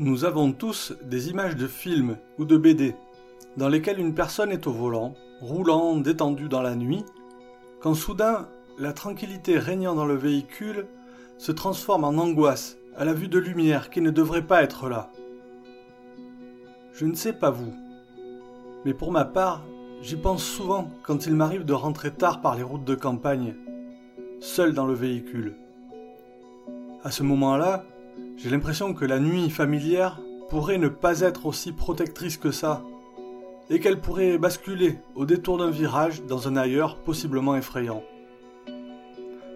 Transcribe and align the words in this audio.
Nous 0.00 0.24
avons 0.24 0.52
tous 0.52 0.92
des 1.02 1.28
images 1.28 1.56
de 1.56 1.66
films 1.66 2.18
ou 2.38 2.44
de 2.44 2.56
BD 2.56 2.94
dans 3.56 3.68
lesquelles 3.68 3.98
une 3.98 4.14
personne 4.14 4.52
est 4.52 4.68
au 4.68 4.70
volant, 4.70 5.14
roulant 5.40 5.96
détendu 5.96 6.48
dans 6.48 6.62
la 6.62 6.76
nuit, 6.76 7.04
quand 7.80 7.94
soudain 7.94 8.48
la 8.78 8.92
tranquillité 8.92 9.58
régnant 9.58 9.96
dans 9.96 10.06
le 10.06 10.14
véhicule 10.14 10.86
se 11.36 11.50
transforme 11.50 12.04
en 12.04 12.10
angoisse 12.10 12.76
à 12.96 13.04
la 13.04 13.12
vue 13.12 13.26
de 13.26 13.40
lumière 13.40 13.90
qui 13.90 14.00
ne 14.00 14.12
devrait 14.12 14.46
pas 14.46 14.62
être 14.62 14.88
là. 14.88 15.10
Je 16.92 17.04
ne 17.04 17.14
sais 17.14 17.32
pas 17.32 17.50
vous, 17.50 17.74
mais 18.84 18.94
pour 18.94 19.10
ma 19.10 19.24
part, 19.24 19.64
j'y 20.00 20.16
pense 20.16 20.44
souvent 20.44 20.92
quand 21.02 21.26
il 21.26 21.34
m'arrive 21.34 21.64
de 21.64 21.72
rentrer 21.72 22.12
tard 22.12 22.40
par 22.40 22.54
les 22.54 22.62
routes 22.62 22.84
de 22.84 22.94
campagne, 22.94 23.56
seul 24.38 24.74
dans 24.74 24.86
le 24.86 24.94
véhicule. 24.94 25.56
À 27.02 27.10
ce 27.10 27.24
moment-là, 27.24 27.84
j'ai 28.38 28.50
l'impression 28.50 28.94
que 28.94 29.04
la 29.04 29.18
nuit 29.18 29.50
familière 29.50 30.20
pourrait 30.48 30.78
ne 30.78 30.88
pas 30.88 31.20
être 31.20 31.46
aussi 31.46 31.72
protectrice 31.72 32.36
que 32.36 32.52
ça, 32.52 32.84
et 33.68 33.80
qu'elle 33.80 34.00
pourrait 34.00 34.38
basculer 34.38 34.98
au 35.14 35.26
détour 35.26 35.58
d'un 35.58 35.70
virage 35.70 36.22
dans 36.22 36.48
un 36.48 36.56
ailleurs 36.56 36.96
possiblement 36.98 37.56
effrayant. 37.56 38.02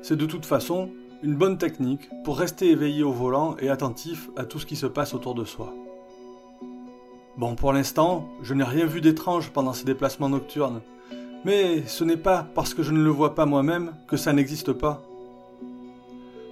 C'est 0.03 0.17
de 0.17 0.27
toute 0.27 0.45
façon 0.45 0.91
une 1.23 1.37
bonne 1.37 1.59
technique 1.59 2.11
pour 2.25 2.37
rester 2.37 2.71
éveillé 2.71 3.05
au 3.05 3.13
volant 3.13 3.57
et 3.61 3.71
attentif 3.71 4.29
à 4.37 4.45
tout 4.45 4.59
ce 4.59 4.67
qui 4.67 4.77
se 4.77 4.87
passe 4.87 5.15
autour 5.15 5.35
de 5.35 5.45
soi. 5.45 5.73
Bon, 7.37 7.55
pour 7.55 7.73
l'instant, 7.73 8.29
je 8.43 8.53
n'ai 8.53 8.65
rien 8.65 8.85
vu 8.85 9.01
d'étrange 9.01 9.51
pendant 9.51 9.73
ces 9.73 9.85
déplacements 9.85 10.29
nocturnes, 10.29 10.83
mais 11.45 11.87
ce 11.87 12.05
n'est 12.05 12.17
pas 12.17 12.47
parce 12.55 12.75
que 12.75 12.83
je 12.83 12.93
ne 12.93 13.03
le 13.03 13.11
vois 13.11 13.35
pas 13.35 13.47
moi-même 13.47 13.93
que 14.09 14.17
ça 14.17 14.33
n'existe 14.33 14.73
pas. 14.73 15.03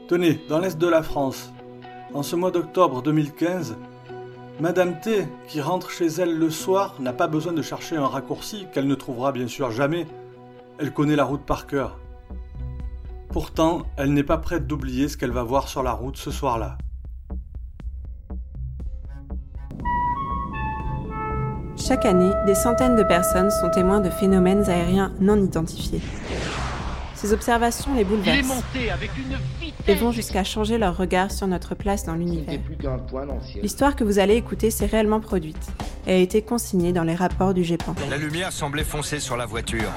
Tenez, 0.09 0.41
dans 0.49 0.61
l'est 0.61 0.79
de 0.79 0.87
la 0.87 1.03
France, 1.03 1.53
en 2.15 2.23
ce 2.23 2.37
mois 2.37 2.51
d'octobre 2.51 3.03
2015, 3.03 3.77
Madame 4.61 5.01
T, 5.01 5.27
qui 5.49 5.61
rentre 5.61 5.91
chez 5.91 6.07
elle 6.07 6.37
le 6.37 6.51
soir, 6.51 6.95
n'a 7.01 7.13
pas 7.13 7.29
besoin 7.29 7.53
de 7.53 7.63
chercher 7.63 7.97
un 7.97 8.07
raccourci 8.07 8.67
qu'elle 8.73 8.87
ne 8.87 8.95
trouvera 8.95 9.33
bien 9.33 9.49
sûr 9.49 9.71
jamais. 9.71 10.07
Elle 10.79 10.93
connaît 10.93 11.17
la 11.17 11.25
route 11.25 11.45
par 11.45 11.67
cœur. 11.67 11.99
Pourtant, 13.31 13.83
elle 13.97 14.13
n'est 14.13 14.25
pas 14.25 14.39
prête 14.39 14.67
d'oublier 14.67 15.09
ce 15.09 15.17
qu'elle 15.17 15.31
va 15.31 15.45
voir 15.45 15.69
sur 15.69 15.83
la 15.83 15.93
route 15.93 16.17
ce 16.17 16.31
soir-là. 16.31 16.77
Chaque 21.77 22.05
année, 22.05 22.33
des 22.47 22.55
centaines 22.55 22.97
de 22.97 23.03
personnes 23.03 23.51
sont 23.51 23.71
témoins 23.71 24.01
de 24.01 24.11
phénomènes 24.11 24.69
aériens 24.69 25.13
non 25.21 25.43
identifiés. 25.43 26.03
Ces 27.15 27.33
observations 27.33 27.95
les 27.95 28.05
bouleversent 28.05 28.63
et 29.87 29.95
vont 29.95 30.13
jusqu'à 30.13 30.45
changer 30.45 30.79
leur 30.79 30.97
regard 30.97 31.31
sur 31.31 31.47
notre 31.47 31.75
place 31.75 32.05
dans 32.05 32.15
l'univers. 32.15 32.59
L'histoire 33.63 33.97
que 33.97 34.05
vous 34.05 34.19
allez 34.19 34.37
écouter 34.37 34.71
s'est 34.71 34.87
réellement 34.87 35.21
produite 35.21 35.71
et 36.07 36.13
a 36.13 36.17
été 36.17 36.43
consignée 36.43 36.93
dans 36.93 37.05
les 37.05 37.15
rapports 37.15 37.55
du 37.55 37.65
GEPAN. 37.65 37.95
La 38.09 38.17
lumière 38.17 38.53
semblait 38.53 38.85
foncer 38.85 39.21
sur 39.21 39.37
la 39.37 39.47
voiture. 39.47 39.91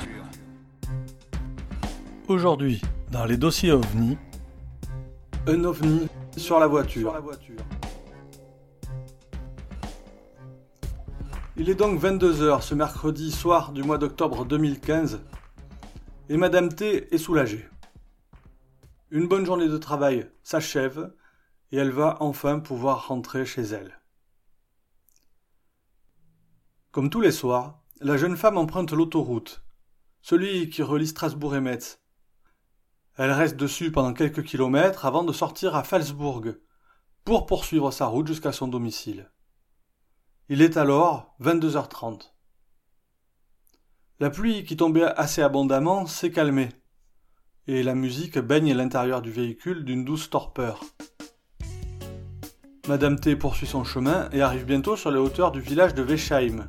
Aujourd'hui, 2.27 2.81
dans 3.11 3.25
les 3.25 3.37
dossiers 3.37 3.71
OVNI, 3.71 4.17
un 5.47 5.63
OVNI 5.63 6.07
sur 6.37 6.59
la 6.59 6.67
voiture. 6.67 7.13
Il 11.55 11.69
est 11.69 11.75
donc 11.75 12.01
22h 12.01 12.61
ce 12.61 12.73
mercredi 12.73 13.31
soir 13.31 13.73
du 13.73 13.83
mois 13.83 13.99
d'octobre 13.99 14.45
2015 14.45 15.21
et 16.29 16.37
Madame 16.37 16.73
T 16.73 17.13
est 17.13 17.17
soulagée. 17.19 17.67
Une 19.13 19.27
bonne 19.27 19.45
journée 19.45 19.67
de 19.67 19.77
travail 19.77 20.27
s'achève 20.41 21.13
et 21.71 21.77
elle 21.77 21.91
va 21.91 22.17
enfin 22.19 22.59
pouvoir 22.59 23.09
rentrer 23.09 23.45
chez 23.45 23.61
elle. 23.61 24.01
Comme 26.89 27.11
tous 27.11 27.21
les 27.21 27.31
soirs, 27.31 27.83
la 28.01 28.17
jeune 28.17 28.35
femme 28.35 28.57
emprunte 28.57 28.91
l'autoroute, 28.91 29.63
celui 30.23 30.67
qui 30.71 30.81
relie 30.81 31.05
Strasbourg 31.05 31.55
et 31.55 31.61
Metz. 31.61 32.01
Elle 33.15 33.29
reste 33.29 33.55
dessus 33.55 33.91
pendant 33.91 34.15
quelques 34.15 34.41
kilomètres 34.41 35.05
avant 35.05 35.23
de 35.23 35.31
sortir 35.31 35.75
à 35.75 35.83
Falsbourg 35.83 36.45
pour 37.23 37.45
poursuivre 37.45 37.91
sa 37.91 38.07
route 38.07 38.25
jusqu'à 38.25 38.51
son 38.51 38.67
domicile. 38.67 39.31
Il 40.49 40.59
est 40.59 40.75
alors 40.75 41.35
22h30. 41.39 42.33
La 44.19 44.31
pluie 44.31 44.63
qui 44.63 44.75
tombait 44.75 45.03
assez 45.03 45.43
abondamment 45.43 46.07
s'est 46.07 46.31
calmée, 46.31 46.69
et 47.67 47.83
la 47.83 47.95
musique 47.95 48.37
baigne 48.39 48.73
l'intérieur 48.73 49.21
du 49.21 49.31
véhicule 49.31 49.85
d'une 49.85 50.03
douce 50.03 50.29
torpeur. 50.29 50.81
Madame 52.87 53.17
T 53.17 53.37
poursuit 53.37 53.67
son 53.67 53.85
chemin 53.85 54.29
et 54.33 54.41
arrive 54.41 54.65
bientôt 54.65 54.97
sur 54.97 55.09
les 55.11 55.19
hauteurs 55.19 55.51
du 55.51 55.61
village 55.61 55.93
de 55.93 56.03
Weschheim. 56.03 56.67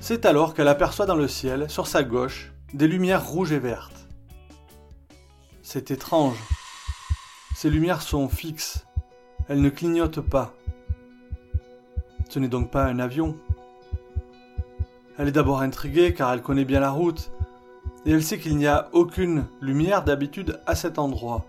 C'est 0.00 0.24
alors 0.24 0.54
qu'elle 0.54 0.68
aperçoit 0.68 1.04
dans 1.04 1.16
le 1.16 1.28
ciel, 1.28 1.68
sur 1.68 1.86
sa 1.86 2.02
gauche, 2.02 2.52
des 2.72 2.88
lumières 2.88 3.26
rouges 3.26 3.52
et 3.52 3.58
vertes. 3.58 4.08
C'est 5.62 5.90
étrange. 5.90 6.38
Ces 7.54 7.68
lumières 7.68 8.02
sont 8.02 8.28
fixes. 8.28 8.86
Elles 9.48 9.60
ne 9.60 9.68
clignotent 9.68 10.20
pas. 10.20 10.54
Ce 12.30 12.38
n'est 12.38 12.48
donc 12.48 12.70
pas 12.70 12.84
un 12.84 12.98
avion. 12.98 13.36
Elle 15.18 15.28
est 15.28 15.32
d'abord 15.32 15.60
intriguée 15.60 16.14
car 16.14 16.32
elle 16.32 16.42
connaît 16.42 16.64
bien 16.64 16.80
la 16.80 16.90
route, 16.90 17.30
et 18.06 18.12
elle 18.12 18.22
sait 18.22 18.38
qu'il 18.38 18.56
n'y 18.56 18.68
a 18.68 18.88
aucune 18.92 19.46
lumière 19.60 20.04
d'habitude 20.04 20.60
à 20.66 20.74
cet 20.74 20.98
endroit. 20.98 21.44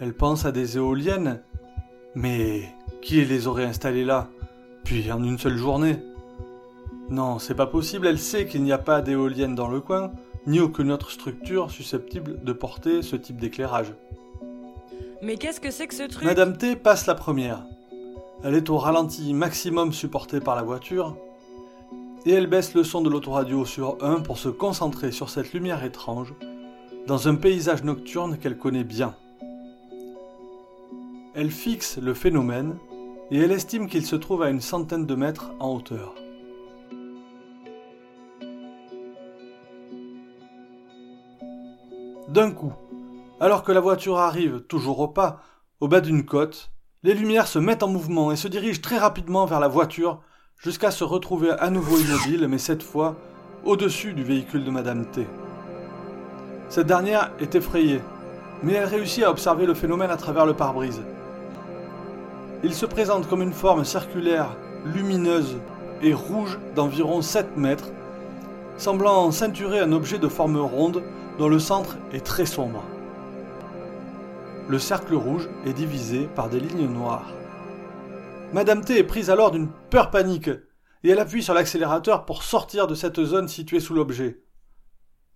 Elle 0.00 0.14
pense 0.14 0.46
à 0.46 0.52
des 0.52 0.78
éoliennes, 0.78 1.42
mais 2.14 2.74
qui 3.02 3.24
les 3.24 3.46
aurait 3.46 3.66
installées 3.66 4.04
là, 4.04 4.28
puis 4.84 5.12
en 5.12 5.22
une 5.22 5.38
seule 5.38 5.56
journée? 5.56 5.98
Non, 7.10 7.38
c'est 7.38 7.54
pas 7.54 7.66
possible, 7.66 8.06
elle 8.06 8.18
sait 8.18 8.46
qu'il 8.46 8.62
n'y 8.62 8.72
a 8.72 8.78
pas 8.78 9.02
d'éoliennes 9.02 9.54
dans 9.54 9.68
le 9.68 9.80
coin, 9.80 10.12
ni 10.46 10.60
aucune 10.60 10.90
autre 10.90 11.10
structure 11.10 11.70
susceptible 11.70 12.42
de 12.42 12.52
porter 12.52 13.02
ce 13.02 13.16
type 13.16 13.36
d'éclairage. 13.36 13.92
Mais 15.20 15.36
qu'est-ce 15.36 15.60
que 15.60 15.70
c'est 15.70 15.86
que 15.86 15.94
ce 15.94 16.04
truc? 16.04 16.24
Madame 16.24 16.56
T 16.56 16.74
passe 16.74 17.06
la 17.06 17.14
première. 17.14 17.64
Elle 18.42 18.54
est 18.54 18.70
au 18.70 18.78
ralenti 18.78 19.34
maximum 19.34 19.92
supporté 19.92 20.40
par 20.40 20.56
la 20.56 20.62
voiture, 20.62 21.16
et 22.24 22.32
elle 22.32 22.46
baisse 22.46 22.74
le 22.74 22.84
son 22.84 23.00
de 23.00 23.10
l'autoradio 23.10 23.64
sur 23.64 23.96
1 24.00 24.20
pour 24.20 24.38
se 24.38 24.48
concentrer 24.48 25.10
sur 25.10 25.28
cette 25.28 25.52
lumière 25.52 25.84
étrange 25.84 26.34
dans 27.06 27.28
un 27.28 27.34
paysage 27.34 27.82
nocturne 27.82 28.38
qu'elle 28.38 28.58
connaît 28.58 28.84
bien. 28.84 29.16
Elle 31.34 31.50
fixe 31.50 31.98
le 31.98 32.14
phénomène 32.14 32.76
et 33.30 33.38
elle 33.38 33.52
estime 33.52 33.88
qu'il 33.88 34.06
se 34.06 34.16
trouve 34.16 34.42
à 34.42 34.50
une 34.50 34.60
centaine 34.60 35.06
de 35.06 35.14
mètres 35.14 35.52
en 35.58 35.74
hauteur. 35.74 36.14
D'un 42.28 42.50
coup, 42.50 42.72
alors 43.40 43.64
que 43.64 43.72
la 43.72 43.80
voiture 43.80 44.18
arrive 44.18 44.60
toujours 44.68 45.00
au 45.00 45.08
pas, 45.08 45.40
au 45.80 45.88
bas 45.88 46.00
d'une 46.00 46.24
côte, 46.24 46.70
les 47.02 47.14
lumières 47.14 47.48
se 47.48 47.58
mettent 47.58 47.82
en 47.82 47.88
mouvement 47.88 48.30
et 48.30 48.36
se 48.36 48.46
dirigent 48.46 48.80
très 48.80 48.98
rapidement 48.98 49.44
vers 49.44 49.58
la 49.58 49.68
voiture 49.68 50.20
jusqu'à 50.62 50.92
se 50.92 51.02
retrouver 51.02 51.50
à 51.50 51.70
nouveau 51.70 51.98
immobile, 51.98 52.46
mais 52.48 52.58
cette 52.58 52.84
fois 52.84 53.16
au-dessus 53.64 54.12
du 54.12 54.22
véhicule 54.22 54.64
de 54.64 54.70
Madame 54.70 55.04
T. 55.06 55.26
Cette 56.68 56.86
dernière 56.86 57.32
est 57.40 57.56
effrayée, 57.56 58.00
mais 58.62 58.74
elle 58.74 58.84
réussit 58.84 59.24
à 59.24 59.30
observer 59.30 59.66
le 59.66 59.74
phénomène 59.74 60.10
à 60.10 60.16
travers 60.16 60.46
le 60.46 60.54
pare-brise. 60.54 61.02
Il 62.62 62.74
se 62.74 62.86
présente 62.86 63.28
comme 63.28 63.42
une 63.42 63.52
forme 63.52 63.84
circulaire, 63.84 64.50
lumineuse 64.84 65.56
et 66.00 66.14
rouge 66.14 66.58
d'environ 66.76 67.22
7 67.22 67.56
mètres, 67.56 67.90
semblant 68.78 69.32
ceinturer 69.32 69.80
un 69.80 69.90
objet 69.90 70.18
de 70.18 70.28
forme 70.28 70.58
ronde 70.58 71.02
dont 71.40 71.48
le 71.48 71.58
centre 71.58 71.96
est 72.12 72.24
très 72.24 72.46
sombre. 72.46 72.84
Le 74.68 74.78
cercle 74.78 75.14
rouge 75.14 75.48
est 75.66 75.72
divisé 75.72 76.28
par 76.36 76.48
des 76.48 76.60
lignes 76.60 76.88
noires. 76.88 77.32
Madame 78.52 78.84
T 78.84 78.98
est 78.98 79.04
prise 79.04 79.30
alors 79.30 79.50
d'une 79.50 79.70
peur 79.88 80.10
panique, 80.10 80.48
et 80.48 81.08
elle 81.08 81.20
appuie 81.20 81.42
sur 81.42 81.54
l'accélérateur 81.54 82.26
pour 82.26 82.42
sortir 82.42 82.86
de 82.86 82.94
cette 82.94 83.24
zone 83.24 83.48
située 83.48 83.80
sous 83.80 83.94
l'objet. 83.94 84.42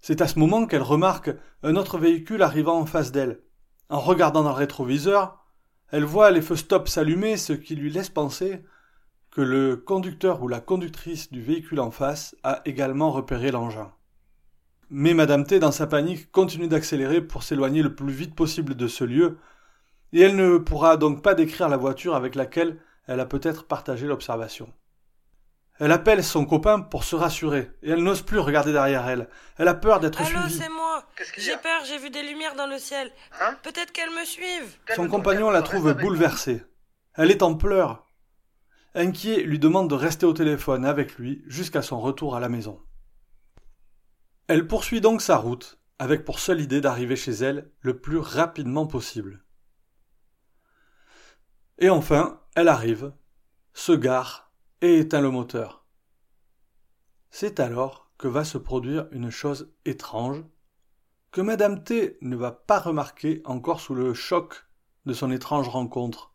C'est 0.03 0.21
à 0.21 0.29
ce 0.29 0.39
moment 0.39 0.67
qu'elle 0.67 0.83
remarque 0.83 1.31
un 1.63 1.77
autre 1.77 1.97
véhicule 1.97 2.43
arrivant 2.43 2.79
en 2.79 2.85
face 2.85 3.13
d'elle. 3.13 3.41
En 3.89 4.01
regardant 4.01 4.43
dans 4.43 4.51
le 4.51 4.57
rétroviseur, 4.57 5.47
elle 5.91 6.05
voit 6.05 6.31
les 6.31 6.43
feux 6.43 6.57
stop 6.57 6.89
s'allumer, 6.89 7.39
ce 7.39 7.55
qui 7.55 7.75
lui 7.75 7.91
laisse 7.91 8.11
penser 8.11 8.63
que 9.31 9.41
le 9.41 9.77
conducteur 9.77 10.43
ou 10.43 10.49
la 10.49 10.61
conductrice 10.61 11.33
du 11.33 11.41
véhicule 11.41 11.81
en 11.81 11.91
face 11.91 12.37
a 12.43 12.61
également 12.67 13.11
repéré 13.11 13.51
l'engin. 13.51 13.93
Mais 14.91 15.15
Madame 15.15 15.47
T, 15.47 15.59
dans 15.59 15.73
sa 15.73 15.87
panique, 15.87 16.31
continue 16.33 16.69
d'accélérer 16.69 17.23
pour 17.23 17.45
s'éloigner 17.45 17.83
le 17.83 17.95
plus 17.95 18.12
vite 18.12 18.35
possible 18.35 18.75
de 18.75 18.89
ce 18.89 19.05
lieu, 19.05 19.39
et 20.12 20.21
elle 20.21 20.37
ne 20.37 20.59
pourra 20.59 20.99
donc 20.99 21.23
pas 21.23 21.35
décrire 21.35 21.71
la 21.71 21.79
voiture 21.79 22.15
avec 22.15 22.35
laquelle 22.35 22.79
elle 23.06 23.20
a 23.20 23.26
peut-être 23.26 23.67
partagé 23.67 24.06
l'observation. 24.06 24.73
Elle 25.79 25.93
appelle 25.93 26.25
son 26.25 26.47
copain 26.47 26.81
pour 26.81 27.05
se 27.05 27.17
rassurer, 27.17 27.70
et 27.82 27.91
elle 27.91 28.03
n'ose 28.03 28.23
plus 28.23 28.38
regarder 28.38 28.73
derrière 28.73 29.06
elle. 29.08 29.29
Elle 29.58 29.69
a 29.69 29.75
peur 29.75 30.00
d'être 30.00 30.23
Allô, 30.23 30.41
suivie. 30.41 30.55
c'est 30.55 30.70
moi 30.70 31.05
J'ai 31.37 31.56
peur, 31.58 31.85
j'ai 31.85 31.99
vu 31.99 32.08
des 32.08 32.23
lumières 32.23 32.55
dans 32.55 32.67
le 32.67 32.79
ciel. 32.79 33.12
Hein 33.43 33.56
Peut-être 33.62 33.93
qu'elles 33.93 34.11
me 34.11 34.25
suivent. 34.25 34.79
Son 34.94 35.08
compagnon 35.08 35.50
la 35.50 35.61
trouve 35.62 35.93
bouleversée. 35.93 36.64
Elle 37.14 37.31
est 37.31 37.43
en 37.43 37.55
pleurs. 37.55 38.06
Inquiet 38.94 39.43
lui 39.43 39.59
demande 39.59 39.91
de 39.91 39.94
rester 39.94 40.25
au 40.25 40.32
téléphone 40.32 40.87
avec 40.87 41.17
lui 41.17 41.43
jusqu'à 41.47 41.82
son 41.82 42.00
retour 42.00 42.35
à 42.35 42.41
la 42.41 42.49
maison. 42.49 42.81
Elle 44.49 44.67
poursuit 44.67 45.02
donc 45.02 45.20
sa 45.20 45.37
route, 45.37 45.79
avec 45.99 46.25
pour 46.25 46.38
seule 46.38 46.62
idée 46.62 46.81
d'arriver 46.81 47.17
chez 47.17 47.32
elle 47.32 47.70
le 47.81 47.99
plus 48.00 48.19
rapidement 48.19 48.87
possible. 48.87 49.44
Et 51.78 51.90
enfin, 51.90 52.40
elle 52.55 52.69
arrive, 52.69 53.12
se 53.75 53.93
gare 53.93 54.50
et 54.81 54.99
éteint 54.99 55.20
le 55.20 55.31
moteur. 55.31 55.84
C'est 57.31 57.61
alors 57.61 58.11
que 58.17 58.28
va 58.28 58.44
se 58.44 58.56
produire 58.56 59.08
une 59.12 59.31
chose 59.31 59.73
étrange 59.84 60.43
que 61.32 61.43
Madame 61.43 61.84
T 61.84 62.17
ne 62.23 62.34
va 62.34 62.50
pas 62.50 62.78
remarquer 62.78 63.43
encore 63.44 63.81
sous 63.81 63.94
le 63.94 64.14
choc 64.14 64.67
de 65.05 65.12
son 65.12 65.31
étrange 65.31 65.69
rencontre. 65.69 66.34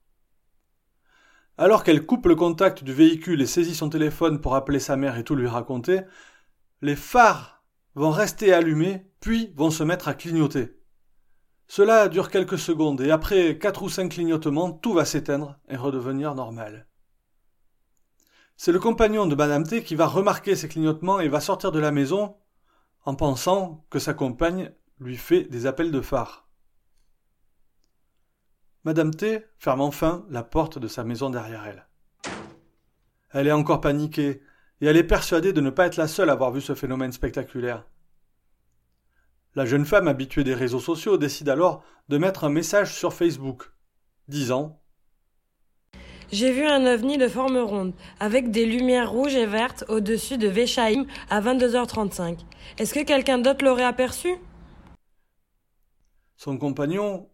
Alors 1.57 1.83
qu'elle 1.83 2.05
coupe 2.05 2.27
le 2.27 2.35
contact 2.35 2.83
du 2.83 2.93
véhicule 2.93 3.41
et 3.41 3.47
saisit 3.47 3.73
son 3.73 3.89
téléphone 3.89 4.41
pour 4.41 4.55
appeler 4.55 4.79
sa 4.79 4.95
mère 4.95 5.17
et 5.17 5.23
tout 5.23 5.35
lui 5.35 5.47
raconter, 5.47 6.01
les 6.81 6.95
phares 6.95 7.63
vont 7.95 8.11
rester 8.11 8.53
allumés 8.53 9.11
puis 9.19 9.51
vont 9.55 9.71
se 9.71 9.83
mettre 9.83 10.07
à 10.07 10.13
clignoter. 10.13 10.80
Cela 11.73 12.09
dure 12.09 12.29
quelques 12.29 12.59
secondes 12.59 12.99
et 12.99 13.11
après 13.11 13.57
quatre 13.57 13.81
ou 13.81 13.87
cinq 13.87 14.09
clignotements, 14.09 14.73
tout 14.73 14.91
va 14.91 15.05
s'éteindre 15.05 15.57
et 15.69 15.77
redevenir 15.77 16.35
normal. 16.35 16.85
C'est 18.57 18.73
le 18.73 18.79
compagnon 18.79 19.25
de 19.25 19.35
Madame 19.35 19.65
T 19.65 19.81
qui 19.81 19.95
va 19.95 20.05
remarquer 20.05 20.57
ces 20.57 20.67
clignotements 20.67 21.21
et 21.21 21.29
va 21.29 21.39
sortir 21.39 21.71
de 21.71 21.79
la 21.79 21.93
maison 21.93 22.35
en 23.05 23.15
pensant 23.15 23.85
que 23.89 23.99
sa 23.99 24.13
compagne 24.13 24.73
lui 24.99 25.15
fait 25.15 25.43
des 25.43 25.65
appels 25.65 25.91
de 25.91 26.01
phare. 26.01 26.45
Madame 28.83 29.13
T 29.15 29.45
ferme 29.57 29.79
enfin 29.79 30.25
la 30.29 30.43
porte 30.43 30.77
de 30.77 30.89
sa 30.89 31.05
maison 31.05 31.29
derrière 31.29 31.65
elle. 31.65 31.87
Elle 33.29 33.47
est 33.47 33.53
encore 33.53 33.79
paniquée 33.79 34.43
et 34.81 34.87
elle 34.87 34.97
est 34.97 35.05
persuadée 35.05 35.53
de 35.53 35.61
ne 35.61 35.69
pas 35.69 35.85
être 35.85 35.95
la 35.95 36.09
seule 36.09 36.31
à 36.31 36.33
avoir 36.33 36.51
vu 36.51 36.59
ce 36.59 36.75
phénomène 36.75 37.13
spectaculaire. 37.13 37.85
La 39.55 39.65
jeune 39.65 39.85
femme 39.85 40.07
habituée 40.07 40.43
des 40.43 40.53
réseaux 40.53 40.79
sociaux 40.79 41.17
décide 41.17 41.49
alors 41.49 41.83
de 42.09 42.17
mettre 42.17 42.45
un 42.45 42.49
message 42.49 42.93
sur 42.95 43.13
Facebook, 43.13 43.71
disant 44.27 44.81
j'ai 46.31 46.53
vu 46.53 46.65
un 46.65 46.85
ovni 46.85 47.17
de 47.17 47.27
forme 47.27 47.57
ronde, 47.57 47.93
avec 48.21 48.51
des 48.51 48.65
lumières 48.65 49.11
rouges 49.11 49.35
et 49.35 49.45
vertes 49.45 49.83
au-dessus 49.89 50.37
de 50.37 50.47
Veshaim 50.47 51.05
à 51.29 51.41
22h35. 51.41 52.39
Est-ce 52.77 52.93
que 52.93 53.03
quelqu'un 53.03 53.37
d'autre 53.37 53.65
l'aurait 53.65 53.83
aperçu? 53.83 54.29
Son 56.37 56.57
compagnon, 56.57 57.29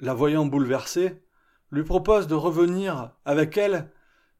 la 0.00 0.14
voyant 0.14 0.46
bouleversée, 0.46 1.22
lui 1.70 1.84
propose 1.84 2.26
de 2.26 2.34
revenir 2.34 3.12
avec 3.26 3.58
elle 3.58 3.92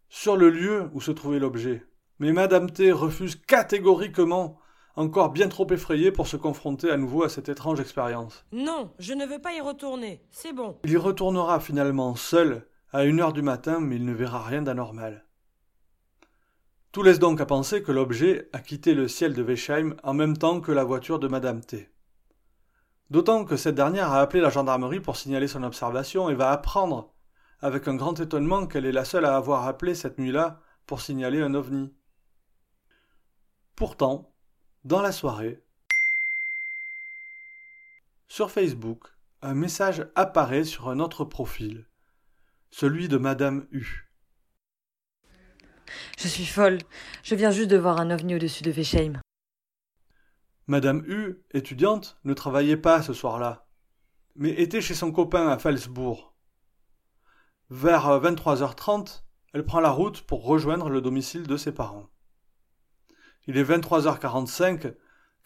sur 0.08 0.38
le 0.38 0.48
lieu 0.48 0.88
où 0.94 1.02
se 1.02 1.10
trouvait 1.10 1.38
l'objet. 1.38 1.84
Mais 2.18 2.32
Madame 2.32 2.70
T 2.70 2.90
refuse 2.92 3.36
catégoriquement, 3.36 4.58
encore 4.98 5.30
bien 5.30 5.48
trop 5.48 5.66
effrayée 5.70 6.10
pour 6.10 6.26
se 6.26 6.36
confronter 6.36 6.90
à 6.90 6.96
nouveau 6.96 7.22
à 7.22 7.28
cette 7.28 7.48
étrange 7.48 7.78
expérience. 7.78 8.44
Non, 8.50 8.92
je 8.98 9.14
ne 9.14 9.26
veux 9.26 9.38
pas 9.38 9.54
y 9.54 9.60
retourner, 9.60 10.24
c'est 10.30 10.52
bon. 10.52 10.76
Il 10.82 10.90
y 10.90 10.96
retournera 10.96 11.60
finalement 11.60 12.16
seul 12.16 12.66
à 12.92 13.04
une 13.04 13.20
heure 13.20 13.32
du 13.32 13.42
matin, 13.42 13.78
mais 13.78 13.96
il 13.96 14.04
ne 14.04 14.12
verra 14.12 14.42
rien 14.42 14.62
d'anormal. 14.62 15.24
Tout 16.90 17.04
laisse 17.04 17.20
donc 17.20 17.40
à 17.40 17.46
penser 17.46 17.82
que 17.82 17.92
l'objet 17.92 18.48
a 18.52 18.58
quitté 18.58 18.94
le 18.94 19.06
ciel 19.06 19.34
de 19.34 19.42
Wesheim 19.42 19.94
en 20.02 20.14
même 20.14 20.36
temps 20.36 20.60
que 20.60 20.72
la 20.72 20.82
voiture 20.82 21.20
de 21.20 21.28
Madame 21.28 21.60
T. 21.60 21.90
D'autant 23.10 23.44
que 23.44 23.56
cette 23.56 23.76
dernière 23.76 24.10
a 24.10 24.20
appelé 24.20 24.42
la 24.42 24.50
gendarmerie 24.50 25.00
pour 25.00 25.16
signaler 25.16 25.46
son 25.46 25.62
observation 25.62 26.28
et 26.28 26.34
va 26.34 26.50
apprendre, 26.50 27.14
avec 27.60 27.86
un 27.86 27.94
grand 27.94 28.18
étonnement, 28.18 28.66
qu'elle 28.66 28.86
est 28.86 28.92
la 28.92 29.04
seule 29.04 29.26
à 29.26 29.36
avoir 29.36 29.68
appelé 29.68 29.94
cette 29.94 30.18
nuit-là 30.18 30.60
pour 30.86 31.00
signaler 31.00 31.40
un 31.40 31.54
ovni. 31.54 31.94
Pourtant, 33.76 34.34
dans 34.88 35.02
la 35.02 35.12
soirée, 35.12 35.62
sur 38.26 38.50
Facebook, 38.50 39.04
un 39.42 39.52
message 39.52 40.08
apparaît 40.14 40.64
sur 40.64 40.88
un 40.88 40.98
autre 40.98 41.26
profil, 41.26 41.86
celui 42.70 43.06
de 43.06 43.18
Madame 43.18 43.66
U. 43.70 44.08
Je 46.18 46.26
suis 46.26 46.46
folle. 46.46 46.78
Je 47.22 47.34
viens 47.34 47.50
juste 47.50 47.68
de 47.68 47.76
voir 47.76 48.00
un 48.00 48.10
ovni 48.10 48.34
au-dessus 48.34 48.62
de 48.62 48.70
Vesheim. 48.70 49.20
Madame 50.66 51.04
U, 51.06 51.44
étudiante, 51.52 52.18
ne 52.24 52.32
travaillait 52.32 52.78
pas 52.78 53.02
ce 53.02 53.12
soir-là, 53.12 53.66
mais 54.36 54.52
était 54.52 54.80
chez 54.80 54.94
son 54.94 55.12
copain 55.12 55.48
à 55.48 55.58
Falsbourg. 55.58 56.34
Vers 57.68 58.06
23h30, 58.22 59.24
elle 59.52 59.66
prend 59.66 59.80
la 59.80 59.90
route 59.90 60.22
pour 60.22 60.46
rejoindre 60.46 60.88
le 60.88 61.02
domicile 61.02 61.46
de 61.46 61.58
ses 61.58 61.72
parents. 61.72 62.08
Il 63.48 63.56
est 63.56 63.64
23h45 63.64 64.92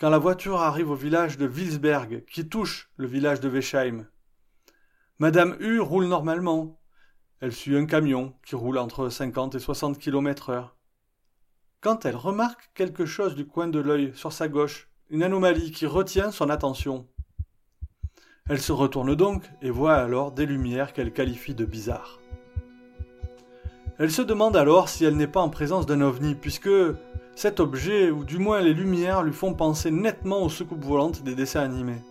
quand 0.00 0.10
la 0.10 0.18
voiture 0.18 0.60
arrive 0.60 0.90
au 0.90 0.96
village 0.96 1.38
de 1.38 1.46
Wilsberg, 1.46 2.24
qui 2.24 2.48
touche 2.48 2.90
le 2.96 3.06
village 3.06 3.38
de 3.38 3.48
Vesheim. 3.48 4.08
Madame 5.20 5.56
U 5.60 5.78
roule 5.78 6.06
normalement, 6.06 6.80
elle 7.38 7.52
suit 7.52 7.76
un 7.76 7.86
camion 7.86 8.34
qui 8.44 8.56
roule 8.56 8.78
entre 8.78 9.08
50 9.08 9.54
et 9.54 9.60
60 9.60 10.00
km 10.00 10.50
heure. 10.50 10.74
Quand 11.80 12.04
elle 12.04 12.16
remarque 12.16 12.72
quelque 12.74 13.06
chose 13.06 13.36
du 13.36 13.46
coin 13.46 13.68
de 13.68 13.78
l'œil 13.78 14.10
sur 14.16 14.32
sa 14.32 14.48
gauche, 14.48 14.88
une 15.08 15.22
anomalie 15.22 15.70
qui 15.70 15.86
retient 15.86 16.32
son 16.32 16.50
attention. 16.50 17.06
Elle 18.48 18.60
se 18.60 18.72
retourne 18.72 19.14
donc 19.14 19.48
et 19.62 19.70
voit 19.70 19.94
alors 19.94 20.32
des 20.32 20.46
lumières 20.46 20.92
qu'elle 20.92 21.12
qualifie 21.12 21.54
de 21.54 21.64
bizarres. 21.64 22.18
Elle 24.00 24.10
se 24.10 24.22
demande 24.22 24.56
alors 24.56 24.88
si 24.88 25.04
elle 25.04 25.16
n'est 25.16 25.28
pas 25.28 25.40
en 25.40 25.50
présence 25.50 25.86
d'un 25.86 26.00
ovni, 26.00 26.34
puisque 26.34 26.68
cet 27.34 27.60
objet, 27.60 28.10
ou 28.10 28.24
du 28.24 28.38
moins 28.38 28.60
les 28.60 28.74
lumières, 28.74 29.22
lui 29.22 29.32
font 29.32 29.54
penser 29.54 29.90
nettement 29.90 30.42
aux 30.42 30.48
soucoupes 30.48 30.84
volantes 30.84 31.22
des 31.22 31.34
dessins 31.34 31.62
animés. 31.62 32.02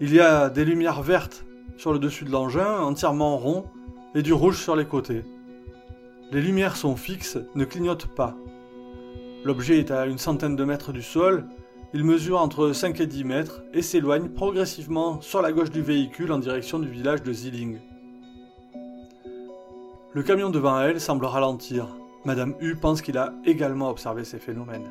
Il 0.00 0.12
y 0.12 0.20
a 0.20 0.50
des 0.50 0.64
lumières 0.64 1.02
vertes 1.02 1.44
sur 1.76 1.92
le 1.92 1.98
dessus 1.98 2.24
de 2.24 2.30
l'engin, 2.30 2.80
entièrement 2.80 3.36
rond, 3.36 3.64
et 4.14 4.22
du 4.22 4.32
rouge 4.32 4.58
sur 4.58 4.76
les 4.76 4.84
côtés. 4.84 5.22
Les 6.30 6.40
lumières 6.40 6.76
sont 6.76 6.96
fixes, 6.96 7.38
ne 7.54 7.64
clignotent 7.64 8.14
pas. 8.14 8.34
L'objet 9.44 9.78
est 9.78 9.90
à 9.90 10.06
une 10.06 10.18
centaine 10.18 10.56
de 10.56 10.64
mètres 10.64 10.92
du 10.92 11.02
sol, 11.02 11.46
il 11.94 12.04
mesure 12.04 12.40
entre 12.40 12.72
5 12.72 13.00
et 13.00 13.06
10 13.06 13.24
mètres 13.24 13.62
et 13.74 13.82
s'éloigne 13.82 14.28
progressivement 14.28 15.20
sur 15.20 15.42
la 15.42 15.52
gauche 15.52 15.70
du 15.70 15.82
véhicule 15.82 16.32
en 16.32 16.38
direction 16.38 16.78
du 16.78 16.88
village 16.88 17.22
de 17.22 17.32
Zilling. 17.32 17.80
Le 20.14 20.22
camion 20.22 20.50
devant 20.50 20.80
elle 20.80 21.00
semble 21.00 21.26
ralentir. 21.26 21.88
Madame 22.24 22.54
U 22.60 22.76
pense 22.76 23.02
qu'il 23.02 23.18
a 23.18 23.34
également 23.44 23.90
observé 23.90 24.24
ces 24.24 24.38
phénomènes. 24.38 24.88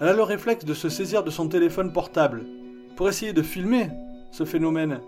Elle 0.00 0.08
a 0.08 0.12
le 0.12 0.22
réflexe 0.22 0.64
de 0.64 0.74
se 0.74 0.88
saisir 0.88 1.22
de 1.22 1.30
son 1.30 1.48
téléphone 1.48 1.92
portable 1.92 2.44
pour 2.96 3.08
essayer 3.08 3.32
de 3.32 3.42
filmer 3.42 3.90
ce 4.32 4.44
phénomène, 4.44 5.00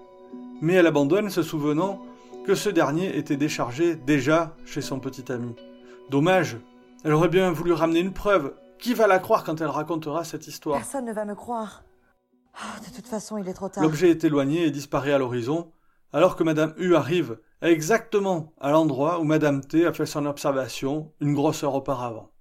mais 0.60 0.74
elle 0.74 0.86
abandonne 0.86 1.30
se 1.30 1.42
souvenant 1.42 2.00
que 2.46 2.54
ce 2.54 2.68
dernier 2.68 3.16
était 3.16 3.36
déchargé 3.36 3.96
déjà 3.96 4.54
chez 4.64 4.80
son 4.80 5.00
petit 5.00 5.30
ami. 5.32 5.54
Dommage, 6.10 6.58
elle 7.04 7.12
aurait 7.12 7.28
bien 7.28 7.50
voulu 7.50 7.72
ramener 7.72 8.00
une 8.00 8.12
preuve. 8.12 8.54
Qui 8.78 8.94
va 8.94 9.06
la 9.06 9.18
croire 9.18 9.44
quand 9.44 9.60
elle 9.60 9.66
racontera 9.66 10.24
cette 10.24 10.46
histoire? 10.46 10.78
Personne 10.78 11.04
ne 11.04 11.12
va 11.12 11.24
me 11.24 11.34
croire. 11.34 11.82
Ah, 12.54 12.80
de 12.88 12.94
toute 12.94 13.06
façon, 13.06 13.36
il 13.36 13.48
est 13.48 13.52
trop 13.52 13.68
tard. 13.68 13.82
L'objet 13.82 14.10
est 14.10 14.24
éloigné 14.24 14.64
et 14.64 14.70
disparaît 14.70 15.12
à 15.12 15.18
l'horizon, 15.18 15.70
alors 16.12 16.34
que 16.34 16.42
Madame 16.44 16.72
U 16.78 16.94
arrive 16.94 17.38
exactement 17.68 18.54
à 18.58 18.70
l'endroit 18.70 19.20
où 19.20 19.24
Madame 19.24 19.60
T 19.62 19.86
a 19.86 19.92
fait 19.92 20.06
son 20.06 20.26
observation 20.26 21.12
une 21.20 21.34
grosse 21.34 21.62
heure 21.62 21.74
auparavant. 21.74 22.32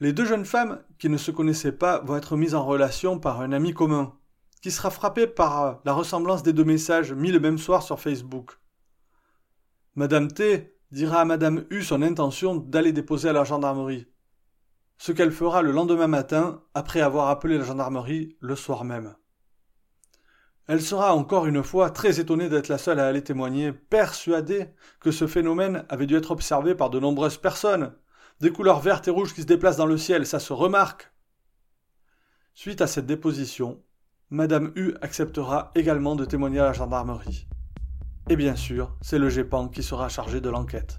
Les 0.00 0.12
deux 0.12 0.24
jeunes 0.24 0.44
femmes, 0.44 0.82
qui 0.98 1.08
ne 1.08 1.16
se 1.16 1.30
connaissaient 1.30 1.72
pas, 1.72 2.00
vont 2.00 2.16
être 2.16 2.36
mises 2.36 2.54
en 2.54 2.64
relation 2.64 3.18
par 3.18 3.40
un 3.40 3.52
ami 3.52 3.72
commun, 3.72 4.18
qui 4.60 4.70
sera 4.70 4.90
frappé 4.90 5.26
par 5.26 5.80
la 5.84 5.92
ressemblance 5.92 6.42
des 6.42 6.52
deux 6.52 6.64
messages 6.64 7.12
mis 7.12 7.30
le 7.30 7.40
même 7.40 7.58
soir 7.58 7.82
sur 7.82 8.00
Facebook. 8.00 8.58
Madame 9.94 10.28
T 10.28 10.76
dira 10.90 11.20
à 11.20 11.24
Madame 11.24 11.64
U 11.70 11.82
son 11.82 12.02
intention 12.02 12.56
d'aller 12.56 12.92
déposer 12.92 13.28
à 13.28 13.32
la 13.32 13.44
gendarmerie, 13.44 14.08
ce 14.98 15.12
qu'elle 15.12 15.32
fera 15.32 15.62
le 15.62 15.72
lendemain 15.72 16.06
matin 16.06 16.62
après 16.74 17.00
avoir 17.00 17.28
appelé 17.28 17.58
la 17.58 17.64
gendarmerie 17.64 18.36
le 18.40 18.56
soir 18.56 18.84
même. 18.84 19.14
Elle 20.66 20.80
sera 20.80 21.14
encore 21.14 21.46
une 21.46 21.62
fois 21.62 21.90
très 21.90 22.20
étonnée 22.20 22.48
d'être 22.48 22.68
la 22.68 22.78
seule 22.78 22.98
à 22.98 23.06
aller 23.06 23.22
témoigner, 23.22 23.72
persuadée 23.72 24.68
que 24.98 25.10
ce 25.10 25.26
phénomène 25.26 25.84
avait 25.90 26.06
dû 26.06 26.16
être 26.16 26.30
observé 26.30 26.74
par 26.74 26.88
de 26.88 26.98
nombreuses 26.98 27.36
personnes. 27.36 27.92
Des 28.40 28.50
couleurs 28.50 28.80
vertes 28.80 29.06
et 29.08 29.10
rouges 29.10 29.34
qui 29.34 29.42
se 29.42 29.46
déplacent 29.46 29.76
dans 29.76 29.86
le 29.86 29.98
ciel, 29.98 30.26
ça 30.26 30.40
se 30.40 30.54
remarque. 30.54 31.12
Suite 32.54 32.80
à 32.80 32.86
cette 32.86 33.06
déposition, 33.06 33.82
Madame 34.30 34.72
U 34.74 34.94
acceptera 35.02 35.70
également 35.74 36.16
de 36.16 36.24
témoigner 36.24 36.60
à 36.60 36.64
la 36.64 36.72
gendarmerie. 36.72 37.46
Et 38.30 38.36
bien 38.36 38.56
sûr, 38.56 38.96
c'est 39.02 39.18
le 39.18 39.28
GEPAN 39.28 39.68
qui 39.68 39.82
sera 39.82 40.08
chargé 40.08 40.40
de 40.40 40.48
l'enquête. 40.48 40.98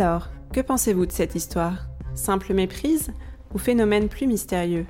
Alors, 0.00 0.28
que 0.52 0.60
pensez-vous 0.60 1.06
de 1.06 1.10
cette 1.10 1.34
histoire? 1.34 1.88
Simple 2.14 2.54
méprise 2.54 3.10
ou 3.52 3.58
phénomène 3.58 4.08
plus 4.08 4.28
mystérieux? 4.28 4.86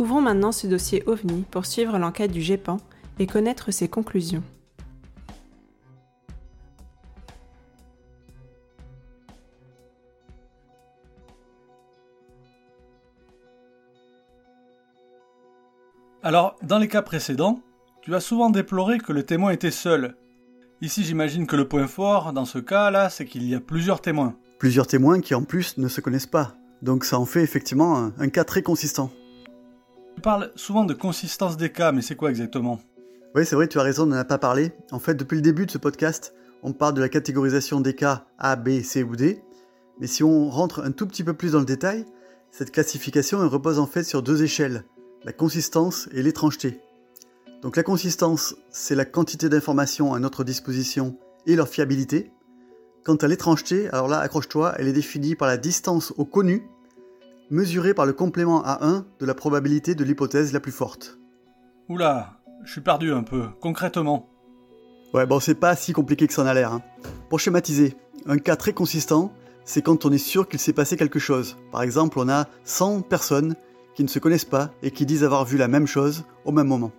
Ouvrons 0.00 0.20
maintenant 0.20 0.50
ce 0.50 0.66
dossier 0.66 1.04
OVNI 1.06 1.44
pour 1.48 1.64
suivre 1.64 1.96
l'enquête 1.96 2.32
du 2.32 2.42
GEPAN 2.42 2.78
et 3.20 3.28
connaître 3.28 3.70
ses 3.70 3.86
conclusions. 3.86 4.42
Alors, 16.24 16.56
dans 16.64 16.78
les 16.78 16.88
cas 16.88 17.02
précédents, 17.02 17.60
tu 18.02 18.12
as 18.16 18.20
souvent 18.20 18.50
déploré 18.50 18.98
que 18.98 19.12
le 19.12 19.22
témoin 19.22 19.52
était 19.52 19.70
seul. 19.70 20.16
Ici, 20.82 21.04
j'imagine 21.04 21.46
que 21.46 21.56
le 21.56 21.66
point 21.66 21.86
fort, 21.86 22.34
dans 22.34 22.44
ce 22.44 22.58
cas-là, 22.58 23.08
c'est 23.08 23.24
qu'il 23.24 23.48
y 23.48 23.54
a 23.54 23.60
plusieurs 23.60 24.02
témoins. 24.02 24.36
Plusieurs 24.58 24.86
témoins 24.86 25.20
qui 25.20 25.34
en 25.34 25.42
plus 25.42 25.78
ne 25.78 25.88
se 25.88 26.02
connaissent 26.02 26.26
pas. 26.26 26.54
Donc 26.82 27.04
ça 27.04 27.18
en 27.18 27.24
fait 27.24 27.42
effectivement 27.42 28.12
un, 28.18 28.28
cas 28.28 28.44
très 28.44 28.62
consistant. 28.62 29.10
Tu 30.16 30.20
parles 30.20 30.52
souvent 30.54 30.84
de 30.84 30.92
consistance 30.92 31.56
des 31.56 31.72
cas, 31.72 31.92
mais 31.92 32.02
c'est 32.02 32.14
quoi 32.14 32.28
exactement? 32.28 32.78
Oui, 33.34 33.46
c'est 33.46 33.56
vrai, 33.56 33.68
tu 33.68 33.78
as 33.78 33.82
raison, 33.82 34.02
on 34.02 34.06
n'en 34.06 34.16
a 34.16 34.24
pas 34.24 34.36
parlé. 34.36 34.72
En 34.92 34.98
fait, 34.98 35.14
depuis 35.14 35.36
le 35.36 35.42
début 35.42 35.64
de 35.64 35.70
ce 35.70 35.78
podcast, 35.78 36.34
on 36.62 36.72
parle 36.72 36.94
de 36.94 37.00
la 37.00 37.08
catégorisation 37.08 37.80
des 37.80 37.94
cas 37.94 38.26
A, 38.38 38.56
B, 38.56 38.82
C 38.82 39.02
ou 39.02 39.16
D. 39.16 39.42
Mais 39.98 40.06
si 40.06 40.22
on 40.24 40.50
rentre 40.50 40.84
un 40.84 40.90
tout 40.90 41.06
petit 41.06 41.24
peu 41.24 41.32
plus 41.32 41.52
dans 41.52 41.60
le 41.60 41.64
détail, 41.64 42.04
cette 42.50 42.70
classification 42.70 43.38
repose 43.48 43.78
en 43.78 43.86
fait 43.86 44.04
sur 44.04 44.22
deux 44.22 44.42
échelles 44.42 44.84
la 45.24 45.32
consistance 45.32 46.08
et 46.12 46.22
l'étrangeté. 46.22 46.78
Donc 47.62 47.76
la 47.76 47.82
consistance, 47.82 48.54
c'est 48.70 48.94
la 48.94 49.04
quantité 49.04 49.48
d'informations 49.48 50.14
à 50.14 50.18
notre 50.18 50.44
disposition 50.44 51.18
et 51.46 51.56
leur 51.56 51.68
fiabilité. 51.68 52.30
Quant 53.04 53.16
à 53.16 53.28
l'étrangeté, 53.28 53.88
alors 53.90 54.08
là, 54.08 54.18
accroche-toi, 54.18 54.74
elle 54.78 54.88
est 54.88 54.92
définie 54.92 55.36
par 55.36 55.48
la 55.48 55.56
distance 55.56 56.12
au 56.16 56.24
connu, 56.24 56.68
mesurée 57.50 57.94
par 57.94 58.06
le 58.06 58.12
complément 58.12 58.62
à 58.64 58.84
1 58.84 59.06
de 59.20 59.26
la 59.26 59.34
probabilité 59.34 59.94
de 59.94 60.04
l'hypothèse 60.04 60.52
la 60.52 60.60
plus 60.60 60.72
forte. 60.72 61.18
Oula, 61.88 62.40
je 62.64 62.72
suis 62.72 62.80
perdu 62.80 63.12
un 63.12 63.22
peu, 63.22 63.44
concrètement. 63.60 64.28
Ouais, 65.14 65.24
bon, 65.24 65.38
c'est 65.38 65.54
pas 65.54 65.76
si 65.76 65.92
compliqué 65.92 66.26
que 66.26 66.32
ça 66.32 66.42
en 66.42 66.46
a 66.46 66.54
l'air. 66.54 66.72
Hein. 66.72 66.82
Pour 67.30 67.38
schématiser, 67.38 67.96
un 68.26 68.38
cas 68.38 68.56
très 68.56 68.72
consistant, 68.72 69.32
c'est 69.64 69.82
quand 69.82 70.04
on 70.04 70.12
est 70.12 70.18
sûr 70.18 70.48
qu'il 70.48 70.58
s'est 70.58 70.72
passé 70.72 70.96
quelque 70.96 71.18
chose. 71.18 71.56
Par 71.70 71.82
exemple, 71.82 72.18
on 72.18 72.28
a 72.28 72.48
100 72.64 73.02
personnes 73.02 73.54
qui 73.94 74.02
ne 74.02 74.08
se 74.08 74.18
connaissent 74.18 74.44
pas 74.44 74.72
et 74.82 74.90
qui 74.90 75.06
disent 75.06 75.24
avoir 75.24 75.44
vu 75.44 75.56
la 75.56 75.68
même 75.68 75.86
chose 75.86 76.24
au 76.44 76.52
même 76.52 76.66
moment. 76.66 76.92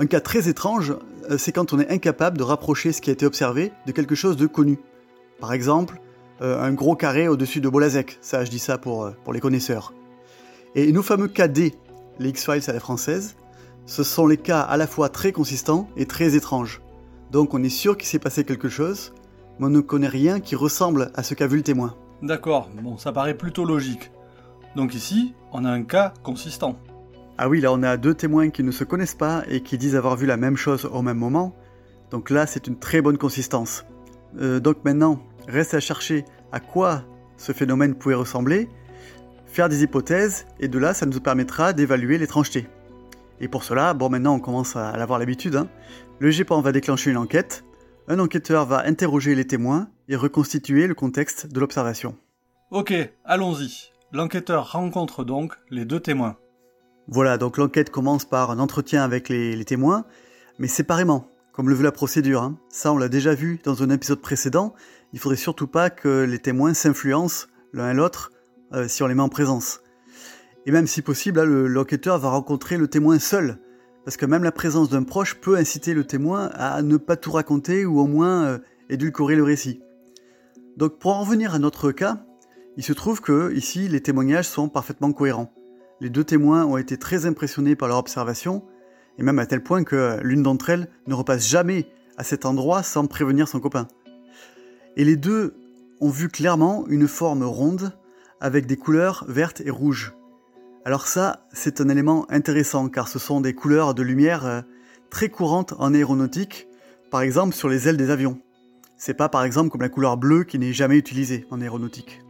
Un 0.00 0.06
cas 0.06 0.20
très 0.20 0.48
étrange, 0.48 0.94
euh, 1.28 1.38
c'est 1.38 1.50
quand 1.50 1.72
on 1.72 1.80
est 1.80 1.90
incapable 1.90 2.38
de 2.38 2.44
rapprocher 2.44 2.92
ce 2.92 3.00
qui 3.00 3.10
a 3.10 3.12
été 3.12 3.26
observé 3.26 3.72
de 3.84 3.90
quelque 3.90 4.14
chose 4.14 4.36
de 4.36 4.46
connu. 4.46 4.78
Par 5.40 5.52
exemple, 5.52 6.00
euh, 6.40 6.62
un 6.62 6.72
gros 6.72 6.94
carré 6.94 7.26
au-dessus 7.26 7.60
de 7.60 7.68
Bolazek, 7.68 8.16
ça 8.20 8.44
je 8.44 8.50
dis 8.50 8.60
ça 8.60 8.78
pour, 8.78 9.04
euh, 9.04 9.10
pour 9.24 9.32
les 9.32 9.40
connaisseurs. 9.40 9.92
Et 10.76 10.92
nos 10.92 11.02
fameux 11.02 11.26
cas 11.26 11.48
D, 11.48 11.74
les 12.20 12.28
X-Files 12.28 12.70
à 12.70 12.72
la 12.72 12.78
française, 12.78 13.34
ce 13.86 14.04
sont 14.04 14.28
les 14.28 14.36
cas 14.36 14.60
à 14.60 14.76
la 14.76 14.86
fois 14.86 15.08
très 15.08 15.32
consistants 15.32 15.88
et 15.96 16.06
très 16.06 16.36
étranges. 16.36 16.80
Donc 17.32 17.52
on 17.52 17.62
est 17.64 17.68
sûr 17.68 17.96
qu'il 17.96 18.06
s'est 18.06 18.20
passé 18.20 18.44
quelque 18.44 18.68
chose, 18.68 19.12
mais 19.58 19.66
on 19.66 19.70
ne 19.70 19.80
connaît 19.80 20.06
rien 20.06 20.38
qui 20.38 20.54
ressemble 20.54 21.10
à 21.16 21.24
ce 21.24 21.34
qu'a 21.34 21.48
vu 21.48 21.56
le 21.56 21.64
témoin. 21.64 21.96
D'accord, 22.22 22.68
bon 22.80 22.98
ça 22.98 23.10
paraît 23.10 23.36
plutôt 23.36 23.64
logique. 23.64 24.12
Donc 24.76 24.94
ici, 24.94 25.34
on 25.50 25.64
a 25.64 25.70
un 25.70 25.82
cas 25.82 26.14
consistant. 26.22 26.78
Ah 27.40 27.48
oui, 27.48 27.60
là 27.60 27.72
on 27.72 27.84
a 27.84 27.96
deux 27.96 28.14
témoins 28.14 28.50
qui 28.50 28.64
ne 28.64 28.72
se 28.72 28.82
connaissent 28.82 29.14
pas 29.14 29.44
et 29.48 29.60
qui 29.60 29.78
disent 29.78 29.94
avoir 29.94 30.16
vu 30.16 30.26
la 30.26 30.36
même 30.36 30.56
chose 30.56 30.84
au 30.92 31.02
même 31.02 31.18
moment. 31.18 31.54
Donc 32.10 32.30
là, 32.30 32.46
c'est 32.46 32.66
une 32.66 32.76
très 32.76 33.00
bonne 33.00 33.16
consistance. 33.16 33.86
Euh, 34.40 34.58
donc 34.58 34.84
maintenant, 34.84 35.22
reste 35.46 35.72
à 35.74 35.80
chercher 35.80 36.24
à 36.50 36.58
quoi 36.58 37.04
ce 37.36 37.52
phénomène 37.52 37.94
pouvait 37.94 38.16
ressembler, 38.16 38.68
faire 39.46 39.68
des 39.68 39.84
hypothèses, 39.84 40.46
et 40.58 40.66
de 40.66 40.78
là, 40.80 40.94
ça 40.94 41.06
nous 41.06 41.20
permettra 41.20 41.72
d'évaluer 41.72 42.18
l'étrangeté. 42.18 42.66
Et 43.40 43.46
pour 43.46 43.62
cela, 43.62 43.94
bon 43.94 44.08
maintenant 44.08 44.34
on 44.34 44.40
commence 44.40 44.74
à 44.74 44.90
avoir 44.90 45.20
l'habitude, 45.20 45.54
hein. 45.54 45.68
le 46.18 46.30
GEPAN 46.30 46.60
va 46.60 46.72
déclencher 46.72 47.12
une 47.12 47.16
enquête, 47.16 47.64
un 48.08 48.18
enquêteur 48.18 48.66
va 48.66 48.84
interroger 48.84 49.36
les 49.36 49.46
témoins 49.46 49.88
et 50.08 50.16
reconstituer 50.16 50.88
le 50.88 50.94
contexte 50.94 51.46
de 51.46 51.60
l'observation. 51.60 52.16
Ok, 52.72 52.92
allons-y. 53.24 53.92
L'enquêteur 54.12 54.72
rencontre 54.72 55.22
donc 55.22 55.54
les 55.70 55.84
deux 55.84 56.00
témoins. 56.00 56.36
Voilà, 57.10 57.38
donc 57.38 57.56
l'enquête 57.56 57.88
commence 57.88 58.26
par 58.26 58.50
un 58.50 58.58
entretien 58.58 59.02
avec 59.02 59.30
les, 59.30 59.64
témoins, 59.64 60.04
mais 60.58 60.68
séparément, 60.68 61.26
comme 61.52 61.70
le 61.70 61.74
veut 61.74 61.82
la 61.82 61.90
procédure. 61.90 62.42
Hein. 62.42 62.58
Ça, 62.68 62.92
on 62.92 62.98
l'a 62.98 63.08
déjà 63.08 63.34
vu 63.34 63.60
dans 63.64 63.82
un 63.82 63.88
épisode 63.88 64.20
précédent. 64.20 64.74
Il 65.14 65.18
faudrait 65.18 65.36
surtout 65.36 65.66
pas 65.66 65.88
que 65.88 66.24
les 66.24 66.38
témoins 66.38 66.74
s'influencent 66.74 67.46
l'un 67.72 67.92
et 67.92 67.94
l'autre 67.94 68.30
euh, 68.74 68.88
si 68.88 69.02
on 69.02 69.06
les 69.06 69.14
met 69.14 69.22
en 69.22 69.30
présence. 69.30 69.80
Et 70.66 70.70
même 70.70 70.86
si 70.86 71.00
possible, 71.00 71.42
l'enquêteur 71.42 72.18
va 72.18 72.28
rencontrer 72.28 72.76
le 72.76 72.88
témoin 72.88 73.18
seul, 73.18 73.58
parce 74.04 74.18
que 74.18 74.26
même 74.26 74.44
la 74.44 74.52
présence 74.52 74.90
d'un 74.90 75.02
proche 75.02 75.36
peut 75.36 75.56
inciter 75.56 75.94
le 75.94 76.04
témoin 76.04 76.50
à 76.52 76.82
ne 76.82 76.98
pas 76.98 77.16
tout 77.16 77.32
raconter 77.32 77.86
ou 77.86 78.00
au 78.00 78.06
moins 78.06 78.44
euh, 78.44 78.58
édulcorer 78.90 79.34
le 79.34 79.44
récit. 79.44 79.80
Donc 80.76 80.98
pour 80.98 81.12
en 81.12 81.20
revenir 81.20 81.54
à 81.54 81.58
notre 81.58 81.90
cas, 81.90 82.22
il 82.76 82.84
se 82.84 82.92
trouve 82.92 83.22
que, 83.22 83.50
ici, 83.54 83.88
les 83.88 84.02
témoignages 84.02 84.46
sont 84.46 84.68
parfaitement 84.68 85.12
cohérents. 85.12 85.54
Les 86.00 86.10
deux 86.10 86.24
témoins 86.24 86.64
ont 86.64 86.76
été 86.76 86.96
très 86.96 87.26
impressionnés 87.26 87.74
par 87.74 87.88
leur 87.88 87.98
observation, 87.98 88.62
et 89.18 89.22
même 89.22 89.38
à 89.38 89.46
tel 89.46 89.62
point 89.62 89.82
que 89.82 90.20
l'une 90.22 90.42
d'entre 90.42 90.70
elles 90.70 90.88
ne 91.08 91.14
repasse 91.14 91.48
jamais 91.48 91.88
à 92.16 92.24
cet 92.24 92.46
endroit 92.46 92.82
sans 92.82 93.06
prévenir 93.06 93.48
son 93.48 93.58
copain. 93.58 93.88
Et 94.96 95.04
les 95.04 95.16
deux 95.16 95.54
ont 96.00 96.10
vu 96.10 96.28
clairement 96.28 96.86
une 96.88 97.08
forme 97.08 97.42
ronde 97.42 97.92
avec 98.40 98.66
des 98.66 98.76
couleurs 98.76 99.24
vertes 99.28 99.60
et 99.64 99.70
rouges. 99.70 100.14
Alors 100.84 101.08
ça, 101.08 101.46
c'est 101.52 101.80
un 101.80 101.88
élément 101.88 102.30
intéressant 102.30 102.88
car 102.88 103.08
ce 103.08 103.18
sont 103.18 103.40
des 103.40 103.54
couleurs 103.54 103.94
de 103.94 104.02
lumière 104.02 104.46
euh, 104.46 104.60
très 105.10 105.28
courantes 105.28 105.74
en 105.78 105.94
aéronautique, 105.94 106.68
par 107.10 107.22
exemple 107.22 107.54
sur 107.54 107.68
les 107.68 107.88
ailes 107.88 107.96
des 107.96 108.10
avions. 108.10 108.40
C'est 108.96 109.14
pas 109.14 109.28
par 109.28 109.44
exemple 109.44 109.70
comme 109.70 109.82
la 109.82 109.88
couleur 109.88 110.16
bleue 110.16 110.44
qui 110.44 110.58
n'est 110.58 110.72
jamais 110.72 110.96
utilisée 110.96 111.46
en 111.50 111.60
aéronautique. 111.60 112.20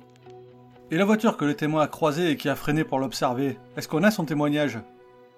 Et 0.90 0.96
la 0.96 1.04
voiture 1.04 1.36
que 1.36 1.44
le 1.44 1.52
témoin 1.52 1.82
a 1.82 1.86
croisée 1.86 2.30
et 2.30 2.36
qui 2.38 2.48
a 2.48 2.56
freiné 2.56 2.82
pour 2.82 2.98
l'observer, 2.98 3.58
est-ce 3.76 3.88
qu'on 3.88 4.04
a 4.04 4.10
son 4.10 4.24
témoignage? 4.24 4.78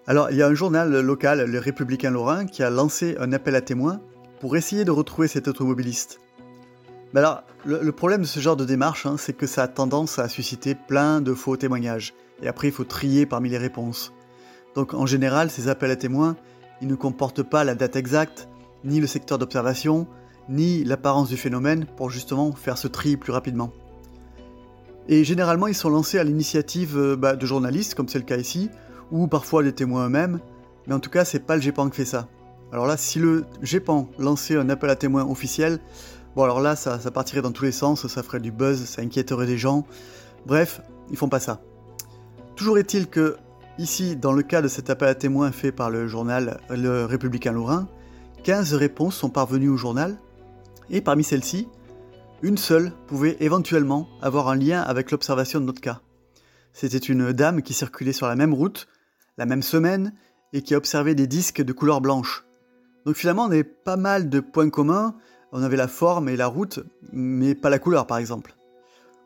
Alors, 0.06 0.30
il 0.30 0.36
y 0.36 0.42
a 0.42 0.46
un 0.46 0.54
journal 0.54 1.00
local, 1.00 1.44
le 1.44 1.58
Républicain 1.58 2.10
Lorrain, 2.10 2.46
qui 2.46 2.62
a 2.62 2.70
lancé 2.70 3.16
un 3.18 3.32
appel 3.32 3.56
à 3.56 3.60
témoins 3.60 4.00
pour 4.38 4.56
essayer 4.56 4.84
de 4.84 4.92
retrouver 4.92 5.26
cet 5.26 5.48
automobiliste. 5.48 6.20
Mais 7.12 7.18
alors, 7.18 7.42
le, 7.64 7.90
problème 7.90 8.20
de 8.20 8.26
ce 8.26 8.38
genre 8.38 8.56
de 8.56 8.64
démarche, 8.64 9.06
hein, 9.06 9.16
c'est 9.18 9.32
que 9.32 9.48
ça 9.48 9.64
a 9.64 9.68
tendance 9.68 10.20
à 10.20 10.28
susciter 10.28 10.76
plein 10.76 11.20
de 11.20 11.34
faux 11.34 11.56
témoignages. 11.56 12.14
Et 12.42 12.46
après, 12.46 12.68
il 12.68 12.72
faut 12.72 12.84
trier 12.84 13.26
parmi 13.26 13.48
les 13.48 13.58
réponses. 13.58 14.12
Donc, 14.76 14.94
en 14.94 15.04
général, 15.04 15.50
ces 15.50 15.66
appels 15.66 15.90
à 15.90 15.96
témoins, 15.96 16.36
ils 16.80 16.86
ne 16.86 16.94
comportent 16.94 17.42
pas 17.42 17.64
la 17.64 17.74
date 17.74 17.96
exacte, 17.96 18.48
ni 18.84 19.00
le 19.00 19.08
secteur 19.08 19.36
d'observation, 19.36 20.06
ni 20.48 20.84
l'apparence 20.84 21.28
du 21.28 21.36
phénomène 21.36 21.86
pour 21.96 22.08
justement 22.08 22.52
faire 22.52 22.78
ce 22.78 22.86
tri 22.86 23.16
plus 23.16 23.32
rapidement. 23.32 23.72
Et 25.10 25.24
généralement, 25.24 25.66
ils 25.66 25.74
sont 25.74 25.90
lancés 25.90 26.20
à 26.20 26.24
l'initiative 26.24 26.96
euh, 26.96 27.16
bah, 27.16 27.34
de 27.34 27.44
journalistes, 27.44 27.96
comme 27.96 28.08
c'est 28.08 28.20
le 28.20 28.24
cas 28.24 28.36
ici, 28.36 28.70
ou 29.10 29.26
parfois 29.26 29.64
des 29.64 29.72
témoins 29.72 30.06
eux-mêmes. 30.06 30.38
Mais 30.86 30.94
en 30.94 31.00
tout 31.00 31.10
cas, 31.10 31.24
c'est 31.24 31.40
pas 31.40 31.56
le 31.56 31.62
GEPAN 31.62 31.90
qui 31.90 31.96
fait 31.96 32.04
ça. 32.04 32.28
Alors 32.72 32.86
là, 32.86 32.96
si 32.96 33.18
le 33.18 33.44
GEPAN 33.60 34.08
lançait 34.20 34.56
un 34.56 34.70
appel 34.70 34.88
à 34.88 34.94
témoins 34.94 35.26
officiel, 35.28 35.80
bon 36.36 36.44
alors 36.44 36.60
là, 36.60 36.76
ça, 36.76 36.98
partirait 37.10 37.42
dans 37.42 37.50
tous 37.50 37.64
les 37.64 37.72
sens, 37.72 38.06
ça 38.06 38.22
ferait 38.22 38.38
du 38.38 38.52
buzz, 38.52 38.84
ça 38.84 39.02
inquiéterait 39.02 39.46
des 39.46 39.58
gens. 39.58 39.84
Bref, 40.46 40.80
ils 41.10 41.16
font 41.16 41.28
pas 41.28 41.40
ça. 41.40 41.60
Toujours 42.54 42.78
est-il 42.78 43.08
que, 43.08 43.36
ici, 43.78 44.14
dans 44.14 44.32
le 44.32 44.44
cas 44.44 44.62
de 44.62 44.68
cet 44.68 44.90
appel 44.90 45.08
à 45.08 45.16
témoins 45.16 45.50
fait 45.50 45.72
par 45.72 45.90
le 45.90 46.06
journal 46.06 46.60
Le 46.70 47.04
Républicain 47.04 47.50
Lorrain, 47.50 47.88
15 48.44 48.74
réponses 48.74 49.16
sont 49.16 49.30
parvenues 49.30 49.70
au 49.70 49.76
journal, 49.76 50.16
et 50.88 51.00
parmi 51.00 51.24
celles-ci, 51.24 51.66
une 52.42 52.56
seule 52.56 52.92
pouvait 53.06 53.36
éventuellement 53.40 54.08
avoir 54.22 54.48
un 54.48 54.56
lien 54.56 54.80
avec 54.80 55.10
l'observation 55.10 55.60
de 55.60 55.66
notre 55.66 55.80
cas. 55.80 56.00
C'était 56.72 56.98
une 56.98 57.32
dame 57.32 57.62
qui 57.62 57.74
circulait 57.74 58.12
sur 58.12 58.26
la 58.26 58.36
même 58.36 58.54
route, 58.54 58.88
la 59.36 59.46
même 59.46 59.62
semaine, 59.62 60.14
et 60.52 60.62
qui 60.62 60.74
observait 60.74 61.14
des 61.14 61.26
disques 61.26 61.62
de 61.62 61.72
couleur 61.72 62.00
blanche. 62.00 62.44
Donc 63.04 63.16
finalement, 63.16 63.44
on 63.44 63.50
avait 63.50 63.64
pas 63.64 63.96
mal 63.96 64.28
de 64.28 64.40
points 64.40 64.70
communs. 64.70 65.16
On 65.52 65.62
avait 65.62 65.76
la 65.76 65.88
forme 65.88 66.28
et 66.28 66.36
la 66.36 66.46
route, 66.46 66.80
mais 67.12 67.54
pas 67.54 67.70
la 67.70 67.78
couleur, 67.78 68.06
par 68.06 68.18
exemple. 68.18 68.54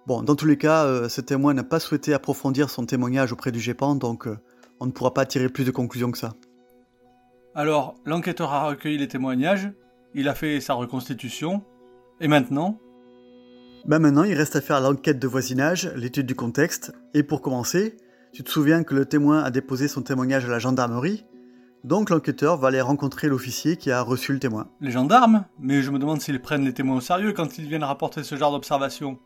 Bon, 0.07 0.23
dans 0.23 0.37
tous 0.37 0.47
les 0.47 0.59
cas, 0.59 0.85
euh, 0.85 1.09
ce 1.09 1.21
témoin 1.21 1.55
n'a 1.55 1.65
pas 1.65 1.81
souhaité 1.81 2.15
approfondir 2.15 2.71
son 2.71 2.85
témoignage 2.85 3.33
auprès 3.33 3.53
du 3.53 3.61
GEPAN, 3.61 3.95
donc 3.95 4.27
euh, 4.27 4.39
on 4.81 4.87
ne 4.87 4.91
pourra 4.91 5.15
pas 5.15 5.25
tirer 5.25 5.49
plus 5.49 5.65
de 5.65 5.71
conclusions 5.71 6.11
que 6.11 6.19
ça. 6.19 6.35
Alors, 7.55 7.95
l'enquêteur 8.05 8.53
a 8.53 8.67
recueilli 8.67 8.99
les 8.99 9.09
témoignages, 9.09 9.71
il 10.15 10.29
a 10.29 10.35
fait 10.35 10.61
sa 10.61 10.75
reconstitution, 10.75 11.63
et 12.21 12.29
maintenant, 12.29 12.79
bah 13.87 13.99
maintenant, 13.99 14.25
il 14.25 14.35
reste 14.35 14.57
à 14.57 14.61
faire 14.63 14.81
l'enquête 14.81 15.19
de 15.19 15.29
voisinage, 15.29 15.93
l'étude 15.95 16.27
du 16.27 16.35
contexte, 16.35 16.93
et 17.13 17.23
pour 17.23 17.43
commencer, 17.43 17.97
tu 18.33 18.43
te 18.43 18.51
souviens 18.51 18.83
que 18.83 18.95
le 18.95 19.05
témoin 19.05 19.43
a 19.43 19.51
déposé 19.51 19.89
son 19.89 20.03
témoignage 20.03 20.47
à 20.47 20.49
la 20.49 20.59
gendarmerie, 20.59 21.25
Donc 21.85 22.09
l'enquêteur 22.09 22.57
va 22.57 22.69
aller 22.69 22.81
rencontrer 22.81 23.29
l'officier 23.29 23.77
qui 23.77 23.91
a 23.91 24.01
reçu 24.01 24.33
le 24.33 24.39
témoin. 24.39 24.69
Les 24.81 24.91
gendarmes? 24.91 25.45
Mais 25.61 25.83
je 25.83 25.91
me 25.91 25.99
demande 25.99 26.23
s'ils 26.23 26.41
prennent 26.41 26.65
les 26.65 26.73
témoins 26.73 26.97
au 26.97 27.01
sérieux 27.03 27.35
quand 27.35 27.59
ils 27.59 27.69
viennent 27.69 27.85
rapporter 27.85 28.23
ce 28.23 28.37
genre 28.37 28.53
d'observation. 28.53 29.19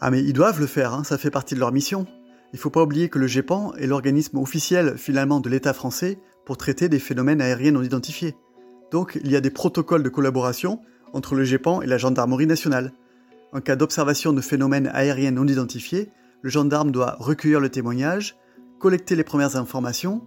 Ah 0.00 0.10
mais 0.10 0.22
ils 0.24 0.32
doivent 0.32 0.58
le 0.58 0.66
faire, 0.66 0.94
hein, 0.94 1.04
ça 1.04 1.18
fait 1.18 1.30
partie 1.30 1.54
de 1.54 1.60
leur 1.60 1.70
mission. 1.70 2.06
Il 2.54 2.58
faut 2.58 2.70
pas 2.70 2.82
oublier 2.82 3.10
que 3.10 3.18
le 3.18 3.26
GEPAN 3.26 3.74
est 3.74 3.86
l'organisme 3.86 4.38
officiel 4.38 4.96
finalement 4.96 5.40
de 5.40 5.50
l'État 5.50 5.74
français 5.74 6.18
pour 6.46 6.56
traiter 6.56 6.88
des 6.88 6.98
phénomènes 6.98 7.42
aériens 7.42 7.72
non 7.72 7.82
identifiés. 7.82 8.36
Donc 8.90 9.20
il 9.22 9.30
y 9.30 9.36
a 9.36 9.42
des 9.42 9.50
protocoles 9.50 10.02
de 10.02 10.08
collaboration 10.08 10.80
entre 11.12 11.34
le 11.34 11.44
GEPAN 11.44 11.82
et 11.82 11.86
la 11.86 11.98
gendarmerie 11.98 12.46
nationale. 12.46 12.94
En 13.52 13.60
cas 13.60 13.76
d'observation 13.76 14.34
de 14.34 14.42
phénomènes 14.42 14.90
aériens 14.92 15.30
non 15.30 15.46
identifiés, 15.46 16.10
le 16.42 16.50
gendarme 16.50 16.90
doit 16.90 17.16
recueillir 17.18 17.60
le 17.60 17.70
témoignage, 17.70 18.36
collecter 18.78 19.16
les 19.16 19.24
premières 19.24 19.56
informations 19.56 20.22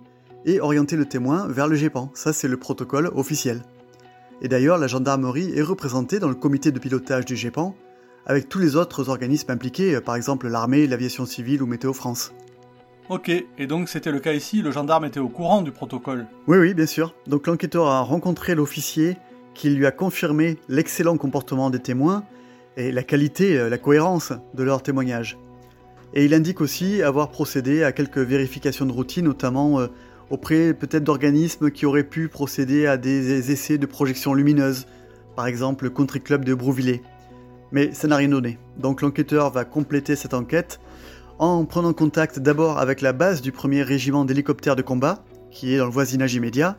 et 0.45 0.59
orienter 0.59 0.95
le 0.95 1.05
témoin 1.05 1.47
vers 1.47 1.67
le 1.67 1.75
GEPAN. 1.75 2.09
Ça, 2.15 2.33
c'est 2.33 2.47
le 2.47 2.57
protocole 2.57 3.11
officiel. 3.13 3.61
Et 4.41 4.47
d'ailleurs, 4.47 4.79
la 4.79 4.87
gendarmerie 4.87 5.55
est 5.55 5.61
représentée 5.61 6.17
dans 6.17 6.29
le 6.29 6.35
comité 6.35 6.71
de 6.71 6.79
pilotage 6.79 7.25
du 7.25 7.35
GEPAN 7.35 7.75
avec 8.25 8.49
tous 8.49 8.57
les 8.57 8.75
autres 8.75 9.09
organismes 9.09 9.51
impliqués, 9.51 9.99
par 10.01 10.15
exemple 10.15 10.47
l'armée, 10.47 10.87
l'aviation 10.87 11.25
civile 11.25 11.61
ou 11.61 11.67
Météo 11.67 11.93
France. 11.93 12.33
Ok, 13.09 13.29
et 13.29 13.67
donc 13.67 13.89
c'était 13.89 14.11
le 14.11 14.19
cas 14.19 14.33
ici, 14.33 14.61
le 14.61 14.71
gendarme 14.71 15.05
était 15.05 15.19
au 15.19 15.29
courant 15.29 15.61
du 15.61 15.71
protocole 15.71 16.25
Oui, 16.47 16.57
oui, 16.57 16.73
bien 16.73 16.85
sûr. 16.85 17.13
Donc 17.27 17.47
l'enquêteur 17.47 17.87
a 17.87 18.01
rencontré 18.01 18.55
l'officier 18.55 19.17
qui 19.53 19.69
lui 19.69 19.85
a 19.85 19.91
confirmé 19.91 20.57
l'excellent 20.69 21.17
comportement 21.17 21.69
des 21.69 21.79
témoins 21.79 22.23
et 22.77 22.91
la 22.91 23.03
qualité, 23.03 23.69
la 23.69 23.77
cohérence 23.77 24.33
de 24.53 24.63
leur 24.63 24.81
témoignage. 24.83 25.37
Et 26.13 26.25
il 26.25 26.33
indique 26.33 26.59
aussi 26.59 27.01
avoir 27.01 27.29
procédé 27.29 27.83
à 27.83 27.91
quelques 27.91 28.17
vérifications 28.17 28.85
de 28.85 28.91
routine, 28.91 29.25
notamment 29.25 29.79
euh, 29.79 29.87
auprès 30.29 30.73
peut-être 30.73 31.03
d'organismes 31.03 31.71
qui 31.71 31.85
auraient 31.85 32.03
pu 32.03 32.27
procéder 32.27 32.85
à 32.85 32.97
des 32.97 33.51
essais 33.51 33.77
de 33.77 33.85
projection 33.85 34.33
lumineuse, 34.33 34.87
par 35.37 35.47
exemple 35.47 35.85
le 35.85 35.89
Country 35.89 36.19
Club 36.19 36.43
de 36.43 36.53
Brouvillers. 36.53 37.01
Mais 37.71 37.93
ça 37.93 38.09
n'a 38.09 38.17
rien 38.17 38.27
donné. 38.27 38.57
Donc 38.77 39.01
l'enquêteur 39.01 39.51
va 39.51 39.63
compléter 39.63 40.17
cette 40.17 40.33
enquête 40.33 40.81
en 41.39 41.63
prenant 41.63 41.93
contact 41.93 42.39
d'abord 42.39 42.77
avec 42.77 42.99
la 42.99 43.13
base 43.13 43.41
du 43.41 43.53
premier 43.53 43.81
régiment 43.81 44.25
d'hélicoptères 44.25 44.75
de 44.75 44.81
combat, 44.81 45.23
qui 45.49 45.73
est 45.73 45.77
dans 45.77 45.85
le 45.85 45.91
voisinage 45.91 46.35
immédiat, 46.35 46.77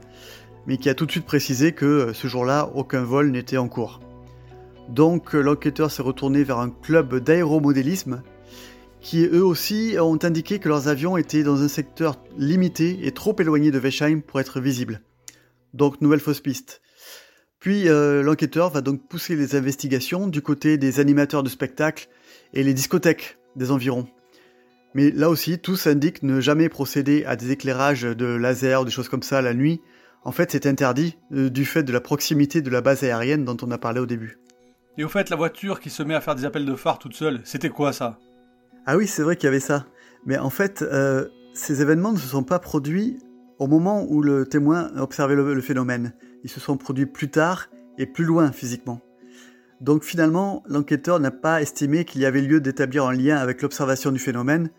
mais 0.67 0.77
qui 0.77 0.91
a 0.91 0.95
tout 0.95 1.07
de 1.07 1.11
suite 1.11 1.25
précisé 1.25 1.73
que 1.73 1.87
euh, 1.87 2.13
ce 2.13 2.29
jour-là, 2.29 2.71
aucun 2.75 3.03
vol 3.03 3.31
n'était 3.31 3.57
en 3.57 3.69
cours. 3.69 4.01
Donc 4.89 5.33
l'enquêteur 5.33 5.91
s'est 5.91 6.03
retourné 6.03 6.45
vers 6.45 6.59
un 6.59 6.71
club 6.71 7.17
d'aéromodélisme 7.17 8.23
qui 9.03 9.25
eux 9.25 9.45
aussi 9.45 9.97
ont 10.01 10.19
indiqué 10.23 10.61
que 10.61 10.69
leurs 10.69 10.89
avions 10.89 11.17
étaient 11.17 11.43
dans 11.43 11.63
un 11.63 11.69
secteur 11.69 12.23
limité 12.39 13.01
et 13.03 13.13
trop 13.13 13.35
éloigné 13.39 13.71
de 13.71 13.79
Weisheim 13.79 14.21
pour 14.21 14.41
être 14.41 14.61
visibles. 14.61 15.03
Donc 15.75 16.01
nouvelle 16.01 16.21
fausse 16.21 16.41
piste. 16.41 16.81
Puis 17.59 17.89
euh, 17.89 18.23
l'enquêteur 18.23 18.71
va 18.71 18.81
donc 18.81 19.07
pousser 19.09 19.37
les 19.37 19.55
investigations 19.57 20.29
du 20.29 20.41
côté 20.41 20.79
des 20.79 21.01
animateurs 21.01 21.43
de 21.43 21.49
spectacles 21.49 22.09
et 22.55 22.63
les 22.63 22.75
discothèques 22.75 23.39
des 23.57 23.71
environs. 23.71 24.09
Mais 24.95 25.11
là 25.11 25.31
aussi, 25.31 25.59
tous 25.59 25.87
indiquent 25.87 26.23
ne 26.23 26.41
jamais 26.41 26.69
procéder 26.69 27.25
à 27.25 27.37
des 27.37 27.51
éclairages 27.51 28.03
de 28.03 28.27
laser 28.27 28.83
ou 28.83 28.85
des 28.85 28.91
choses 28.91 29.09
comme 29.09 29.23
ça 29.23 29.43
la 29.43 29.55
nuit. 29.55 29.81
En 30.25 30.33
fait, 30.33 30.53
c'est 30.53 30.67
interdit 30.67 31.17
euh, 31.33 31.51
du 31.51 31.65
fait 31.65 31.83
de 31.83 31.93
la 31.93 32.01
proximité 32.01 32.63
de 32.63 32.71
la 32.71 32.81
base 32.81 33.03
aérienne 33.03 33.45
dont 33.45 33.57
on 33.63 33.71
a 33.71 33.79
parlé 33.79 34.01
au 34.01 34.07
début. 34.07 34.39
Et 34.99 35.05
au 35.05 35.09
fait, 35.09 35.31
la 35.31 35.37
voiture 35.37 35.81
qui 35.81 35.89
se 35.89 36.03
met 36.03 36.15
à 36.15 36.21
faire 36.21 36.35
des 36.35 36.45
appels 36.45 36.67
de 36.67 36.75
phare 36.75 36.99
toute 36.99 37.15
seule, 37.15 37.41
c'était 37.45 37.71
quoi 37.71 37.93
ça? 37.93 38.19
Ah 38.85 38.97
oui, 38.97 39.07
c'est 39.07 39.23
vrai 39.23 39.37
qu'il 39.37 39.47
y 39.47 39.49
avait 39.49 39.61
ça. 39.61 39.87
Mais 40.27 40.37
en 40.37 40.51
fait, 40.51 40.83
euh, 40.83 41.29
ces 41.55 41.81
événements 41.81 42.13
ne 42.13 42.19
se 42.19 42.27
sont 42.27 42.43
pas 42.43 42.59
produits 42.59 43.19
au 43.59 43.67
moment 43.67 44.05
où 44.09 44.23
le 44.23 44.47
témoin 44.47 44.91
observait 44.97 45.35
le, 45.35 45.61
phénomène. 45.61 46.13
Ils 46.45 46.51
se 46.51 46.61
sont 46.61 46.77
produits 46.77 47.07
plus 47.07 47.31
tard 47.31 47.69
et 47.97 48.07
plus 48.07 48.25
loin 48.25 48.53
physiquement. 48.53 49.01
Donc 49.81 50.05
finalement, 50.05 50.63
l'enquêteur 50.67 51.21
n'a 51.21 51.31
pas 51.31 51.63
estimé 51.63 52.05
qu'il 52.05 52.21
y 52.21 52.27
avait 52.27 52.43
lieu 52.43 52.61
d'établir 52.61 53.07
un 53.07 53.13
lien 53.13 53.37
avec 53.37 53.63
l'observation 53.63 54.13
du 54.13 54.19
phénomène, 54.19 54.71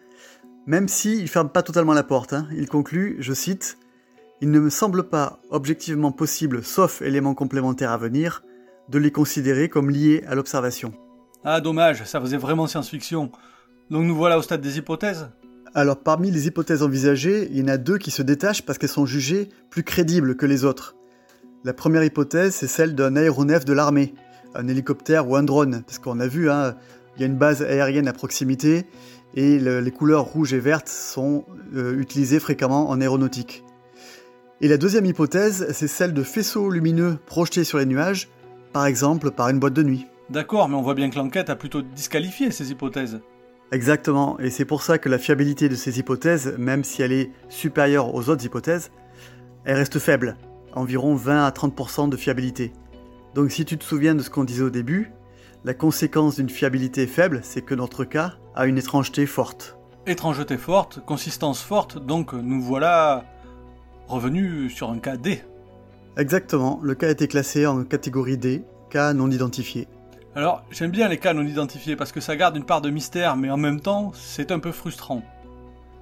même 0.67 0.87
s'il 0.87 1.23
ne 1.23 1.27
ferme 1.27 1.49
pas 1.49 1.63
totalement 1.63 1.93
la 1.93 2.03
porte. 2.03 2.33
Hein. 2.33 2.47
Il 2.55 2.67
conclut, 2.67 3.17
je 3.19 3.33
cite, 3.33 3.77
Il 4.41 4.51
ne 4.51 4.59
me 4.59 4.69
semble 4.69 5.09
pas 5.09 5.39
objectivement 5.49 6.11
possible, 6.11 6.63
sauf 6.63 7.01
éléments 7.01 7.35
complémentaires 7.35 7.91
à 7.91 7.97
venir, 7.97 8.43
de 8.89 8.99
les 8.99 9.11
considérer 9.11 9.69
comme 9.69 9.89
liés 9.89 10.23
à 10.27 10.35
l'observation. 10.35 10.93
Ah 11.43 11.61
dommage, 11.61 12.03
ça 12.05 12.21
faisait 12.21 12.37
vraiment 12.37 12.67
science-fiction. 12.67 13.31
Donc 13.89 14.05
nous 14.05 14.15
voilà 14.15 14.37
au 14.37 14.41
stade 14.41 14.61
des 14.61 14.77
hypothèses? 14.77 15.29
Alors 15.75 15.97
parmi 15.97 16.31
les 16.31 16.47
hypothèses 16.47 16.83
envisagées, 16.83 17.47
il 17.51 17.57
y 17.57 17.63
en 17.63 17.67
a 17.67 17.77
deux 17.77 17.97
qui 17.97 18.11
se 18.11 18.21
détachent 18.21 18.61
parce 18.61 18.77
qu'elles 18.77 18.89
sont 18.89 19.05
jugées 19.05 19.49
plus 19.69 19.83
crédibles 19.83 20.35
que 20.35 20.45
les 20.45 20.65
autres. 20.65 20.95
La 21.63 21.73
première 21.73 22.03
hypothèse, 22.03 22.53
c'est 22.53 22.67
celle 22.67 22.93
d'un 22.93 23.15
aéronef 23.15 23.65
de 23.65 23.73
l'armée, 23.73 24.13
un 24.53 24.67
hélicoptère 24.67 25.27
ou 25.27 25.35
un 25.35 25.43
drone, 25.43 25.83
parce 25.85 25.97
qu'on 25.97 26.19
a 26.19 26.27
vu, 26.27 26.49
hein, 26.49 26.75
il 27.15 27.21
y 27.21 27.23
a 27.23 27.27
une 27.27 27.37
base 27.37 27.61
aérienne 27.61 28.07
à 28.07 28.13
proximité 28.13 28.85
et 29.35 29.59
les 29.59 29.91
couleurs 29.91 30.25
rouges 30.25 30.53
et 30.53 30.59
vertes 30.59 30.89
sont 30.89 31.45
euh, 31.75 31.97
utilisées 31.97 32.39
fréquemment 32.39 32.89
en 32.89 33.01
aéronautique. 33.01 33.63
Et 34.61 34.67
la 34.67 34.77
deuxième 34.77 35.05
hypothèse, 35.05 35.67
c'est 35.73 35.87
celle 35.87 36.13
de 36.13 36.23
faisceaux 36.23 36.69
lumineux 36.69 37.17
projetés 37.25 37.63
sur 37.63 37.79
les 37.79 37.85
nuages, 37.85 38.29
par 38.73 38.85
exemple 38.87 39.31
par 39.31 39.49
une 39.49 39.59
boîte 39.59 39.73
de 39.73 39.83
nuit. 39.83 40.07
D'accord, 40.29 40.67
mais 40.67 40.75
on 40.75 40.81
voit 40.81 40.95
bien 40.95 41.09
que 41.09 41.15
l'enquête 41.15 41.49
a 41.49 41.55
plutôt 41.55 41.81
disqualifié 41.81 42.51
ces 42.51 42.71
hypothèses. 42.71 43.21
Exactement, 43.71 44.39
et 44.39 44.49
c'est 44.49 44.65
pour 44.65 44.83
ça 44.83 44.97
que 44.97 45.09
la 45.09 45.17
fiabilité 45.17 45.69
de 45.69 45.75
ces 45.75 45.99
hypothèses, 45.99 46.55
même 46.57 46.83
si 46.83 47.01
elle 47.01 47.11
est 47.11 47.31
supérieure 47.49 48.13
aux 48.13 48.29
autres 48.29 48.45
hypothèses, 48.45 48.91
elle 49.65 49.77
reste 49.77 49.99
faible, 49.99 50.37
environ 50.73 51.15
20 51.15 51.45
à 51.45 51.49
30% 51.49 52.09
de 52.09 52.17
fiabilité. 52.17 52.71
Donc 53.33 53.51
si 53.51 53.65
tu 53.65 53.77
te 53.77 53.83
souviens 53.83 54.15
de 54.15 54.21
ce 54.21 54.29
qu'on 54.29 54.43
disait 54.43 54.63
au 54.63 54.69
début, 54.69 55.11
la 55.63 55.73
conséquence 55.73 56.35
d'une 56.35 56.49
fiabilité 56.49 57.07
faible, 57.07 57.39
c'est 57.41 57.61
que 57.61 57.73
notre 57.73 58.03
cas 58.03 58.33
a 58.53 58.65
une 58.65 58.77
étrangeté 58.77 59.25
forte. 59.25 59.77
Étrangeté 60.05 60.57
forte, 60.57 60.99
consistance 61.05 61.61
forte, 61.61 61.97
donc 61.97 62.33
nous 62.33 62.61
voilà 62.61 63.23
revenus 64.07 64.73
sur 64.73 64.91
un 64.91 64.99
cas 64.99 65.17
D. 65.17 65.41
Exactement, 66.15 66.79
le 66.83 66.93
cas 66.93 67.07
a 67.07 67.11
été 67.11 67.27
classé 67.27 67.65
en 67.65 67.83
catégorie 67.83 68.37
D, 68.37 68.63
cas 68.89 69.13
non 69.13 69.31
identifié. 69.31 69.87
Alors, 70.35 70.63
j'aime 70.69 70.91
bien 70.91 71.07
les 71.07 71.17
cas 71.17 71.33
non 71.33 71.43
identifiés 71.43 71.95
parce 71.95 72.11
que 72.11 72.19
ça 72.19 72.35
garde 72.35 72.55
une 72.55 72.65
part 72.65 72.81
de 72.81 72.89
mystère, 72.89 73.35
mais 73.35 73.49
en 73.49 73.57
même 73.57 73.79
temps, 73.79 74.11
c'est 74.13 74.51
un 74.51 74.59
peu 74.59 74.71
frustrant. 74.71 75.23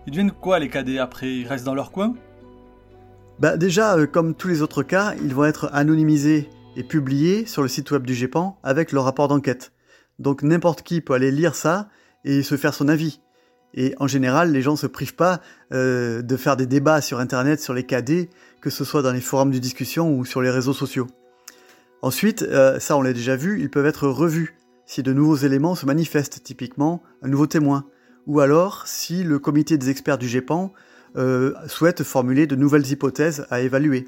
Ils 0.06 0.12
deviennent 0.12 0.32
quoi 0.32 0.60
les 0.60 0.69
KD 0.69 0.97
après 1.00 1.34
Ils 1.34 1.47
restent 1.47 1.65
dans 1.65 1.76
leur 1.76 1.91
coin? 1.91 2.13
Bah 3.39 3.58
déjà, 3.58 3.97
euh, 3.97 4.06
comme 4.06 4.36
tous 4.36 4.47
les 4.47 4.62
autres 4.62 4.84
cas, 4.84 5.13
ils 5.24 5.34
vont 5.34 5.45
être 5.45 5.69
anonymisés 5.74 6.50
et 6.76 6.84
publiés 6.84 7.45
sur 7.45 7.62
le 7.62 7.67
site 7.67 7.91
web 7.91 8.06
du 8.06 8.13
GEPAN 8.13 8.58
avec 8.63 8.91
leur 8.91 9.04
rapport 9.04 9.28
d'enquête. 9.28 9.71
Donc 10.19 10.43
n'importe 10.43 10.82
qui 10.84 11.02
peut 11.02 11.13
aller 11.13 11.32
lire 11.32 11.56
ça 11.56 11.89
et 12.24 12.43
se 12.43 12.56
faire 12.56 12.74
son 12.74 12.88
avis. 12.88 13.21
Et 13.74 13.96
en 14.00 14.08
général, 14.08 14.52
les 14.52 14.62
gens 14.62 14.76
se 14.76 14.88
privent 14.88 15.16
pas 15.16 15.42
euh, 15.72 16.22
de 16.22 16.38
faire 16.38 16.58
des 16.58 16.66
débats 16.66 17.02
sur 17.02 17.20
Internet 17.20 17.62
sur 17.62 17.74
les 17.74 17.84
KD, 17.84 18.30
que 18.60 18.70
ce 18.70 18.84
soit 18.84 19.02
dans 19.02 19.12
les 19.12 19.22
forums 19.22 19.52
de 19.52 19.58
discussion 19.58 20.14
ou 20.14 20.26
sur 20.26 20.42
les 20.42 20.50
réseaux 20.50 20.74
sociaux. 20.74 21.08
Ensuite, 22.02 22.42
euh, 22.42 22.80
ça 22.80 22.98
on 22.98 23.02
l'a 23.02 23.14
déjà 23.14 23.36
vu, 23.36 23.62
ils 23.62 23.70
peuvent 23.70 23.86
être 23.86 24.08
revus 24.08 24.56
si 24.86 25.04
de 25.04 25.14
nouveaux 25.14 25.38
éléments 25.38 25.76
se 25.76 25.86
manifestent, 25.86 26.44
typiquement 26.44 27.02
un 27.22 27.30
nouveau 27.30 27.48
témoin, 27.48 27.86
ou 28.28 28.42
alors 28.42 28.88
si 28.88 29.24
le 29.24 29.40
comité 29.40 29.78
des 29.78 29.90
experts 29.90 30.18
du 30.18 30.28
GEPAN 30.28 30.74
euh, 31.16 31.54
souhaite 31.68 32.04
formuler 32.04 32.46
de 32.48 32.56
nouvelles 32.56 32.92
hypothèses 32.92 33.46
à 33.50 33.62
évaluer. 33.62 34.08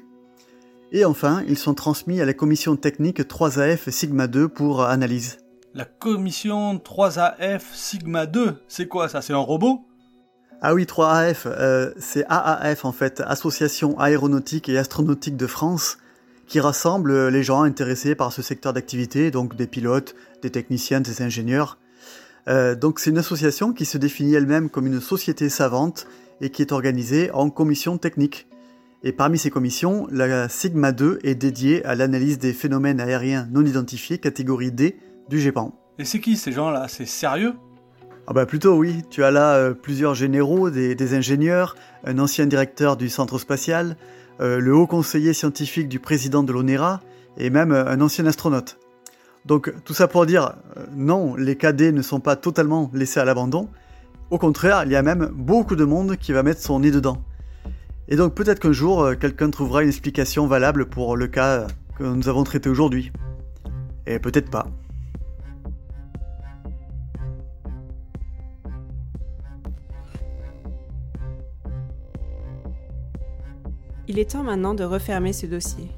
Et 0.92 1.04
enfin, 1.04 1.42
ils 1.48 1.58
sont 1.58 1.74
transmis 1.74 2.20
à 2.20 2.26
la 2.26 2.34
commission 2.34 2.76
technique 2.76 3.20
3AF 3.20 3.90
Sigma 3.90 4.26
2 4.26 4.48
pour 4.48 4.82
analyse. 4.82 5.43
La 5.76 5.84
commission 5.84 6.76
3AF 6.76 7.62
Sigma 7.72 8.26
2, 8.26 8.62
c'est 8.68 8.86
quoi 8.86 9.08
ça 9.08 9.22
C'est 9.22 9.32
un 9.32 9.38
robot? 9.38 9.84
Ah 10.62 10.72
oui, 10.72 10.84
3AF, 10.84 11.46
euh, 11.46 11.90
c'est 11.98 12.24
AAF 12.28 12.84
en 12.84 12.92
fait, 12.92 13.20
Association 13.26 13.98
Aéronautique 13.98 14.68
et 14.68 14.78
Astronautique 14.78 15.36
de 15.36 15.48
France, 15.48 15.98
qui 16.46 16.60
rassemble 16.60 17.26
les 17.26 17.42
gens 17.42 17.62
intéressés 17.62 18.14
par 18.14 18.32
ce 18.32 18.40
secteur 18.40 18.72
d'activité, 18.72 19.32
donc 19.32 19.56
des 19.56 19.66
pilotes, 19.66 20.14
des 20.42 20.50
techniciens, 20.50 21.00
des 21.00 21.22
ingénieurs. 21.22 21.78
Euh, 22.46 22.76
donc 22.76 23.00
c'est 23.00 23.10
une 23.10 23.18
association 23.18 23.72
qui 23.72 23.84
se 23.84 23.98
définit 23.98 24.34
elle-même 24.34 24.70
comme 24.70 24.86
une 24.86 25.00
société 25.00 25.48
savante 25.48 26.06
et 26.40 26.50
qui 26.50 26.62
est 26.62 26.70
organisée 26.70 27.32
en 27.32 27.50
commissions 27.50 27.98
techniques. 27.98 28.46
Et 29.02 29.10
parmi 29.10 29.38
ces 29.38 29.50
commissions, 29.50 30.06
la 30.12 30.48
Sigma 30.48 30.92
2 30.92 31.18
est 31.24 31.34
dédiée 31.34 31.84
à 31.84 31.96
l'analyse 31.96 32.38
des 32.38 32.52
phénomènes 32.52 33.00
aériens 33.00 33.48
non 33.50 33.66
identifiés 33.66 34.18
catégorie 34.18 34.70
D 34.70 34.96
du. 35.28 35.52
Et 35.98 36.04
c'est 36.04 36.20
qui 36.20 36.36
ces 36.36 36.52
gens-là? 36.52 36.86
C'est 36.88 37.06
sérieux? 37.06 37.54
Ah 38.26 38.32
bah 38.32 38.46
plutôt 38.46 38.74
oui, 38.76 39.02
tu 39.10 39.22
as 39.22 39.30
là 39.30 39.54
euh, 39.54 39.74
plusieurs 39.74 40.14
généraux, 40.14 40.70
des, 40.70 40.94
des, 40.94 41.14
ingénieurs, 41.14 41.76
un 42.04 42.18
ancien 42.18 42.46
directeur 42.46 42.96
du 42.96 43.10
centre 43.10 43.38
spatial, 43.38 43.96
euh, 44.40 44.60
le 44.60 44.74
haut 44.74 44.86
conseiller 44.86 45.34
scientifique 45.34 45.88
du 45.88 45.98
président 45.98 46.42
de 46.42 46.52
l'ONERA 46.52 47.00
et 47.36 47.50
même 47.50 47.72
euh, 47.72 47.86
un 47.86 48.00
ancien 48.00 48.24
astronaute. 48.24 48.78
Donc 49.44 49.74
tout 49.84 49.92
ça 49.92 50.08
pour 50.08 50.24
dire, 50.24 50.54
non, 50.96 51.36
les 51.36 51.54
cadets 51.56 51.92
ne 51.92 52.00
sont 52.00 52.20
pas 52.20 52.34
totalement 52.34 52.90
laissés 52.94 53.20
à 53.20 53.26
l'abandon. 53.26 53.68
Au 54.30 54.38
contraire, 54.38 54.84
il 54.86 54.90
y 54.90 54.96
a 54.96 55.02
même 55.02 55.30
beaucoup 55.34 55.76
de 55.76 55.84
monde 55.84 56.16
qui 56.16 56.32
va 56.32 56.42
mettre 56.42 56.62
son 56.62 56.80
nez 56.80 56.90
dedans. 56.90 57.18
Et 58.08 58.16
donc 58.16 58.34
peut-être 58.34 58.58
qu'un 58.58 58.72
jour, 58.72 59.10
quelqu'un 59.20 59.50
trouvera 59.50 59.82
une 59.82 59.90
explication 59.90 60.46
valable 60.46 60.86
pour 60.86 61.14
le 61.14 61.26
cas 61.26 61.66
que 61.98 62.04
nous 62.04 62.26
avons 62.30 62.42
traité 62.42 62.70
aujourd'hui. 62.70 63.12
Et 64.06 64.18
peut-être 64.18 64.50
pas. 64.50 64.66
Il 74.06 74.18
est 74.18 74.32
temps 74.32 74.42
maintenant 74.42 74.74
de 74.74 74.84
refermer 74.84 75.32
ce 75.32 75.46
dossier. 75.46 75.88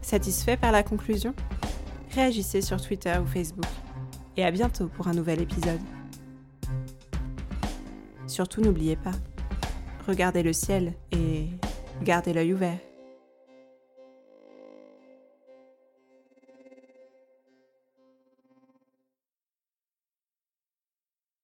Satisfait 0.00 0.56
par 0.56 0.72
la 0.72 0.82
conclusion? 0.82 1.34
Réagissez 2.14 2.60
sur 2.62 2.80
Twitter 2.80 3.14
ou 3.22 3.26
Facebook. 3.26 3.66
Et 4.36 4.44
à 4.44 4.50
bientôt 4.50 4.88
pour 4.88 5.08
un 5.08 5.12
nouvel 5.12 5.40
épisode. 5.42 5.80
Surtout 8.26 8.62
n'oubliez 8.62 8.96
pas, 8.96 9.12
regardez 10.06 10.42
le 10.42 10.54
ciel 10.54 10.94
et 11.10 11.48
gardez 12.02 12.32
l'œil 12.32 12.54
ouvert. 12.54 12.78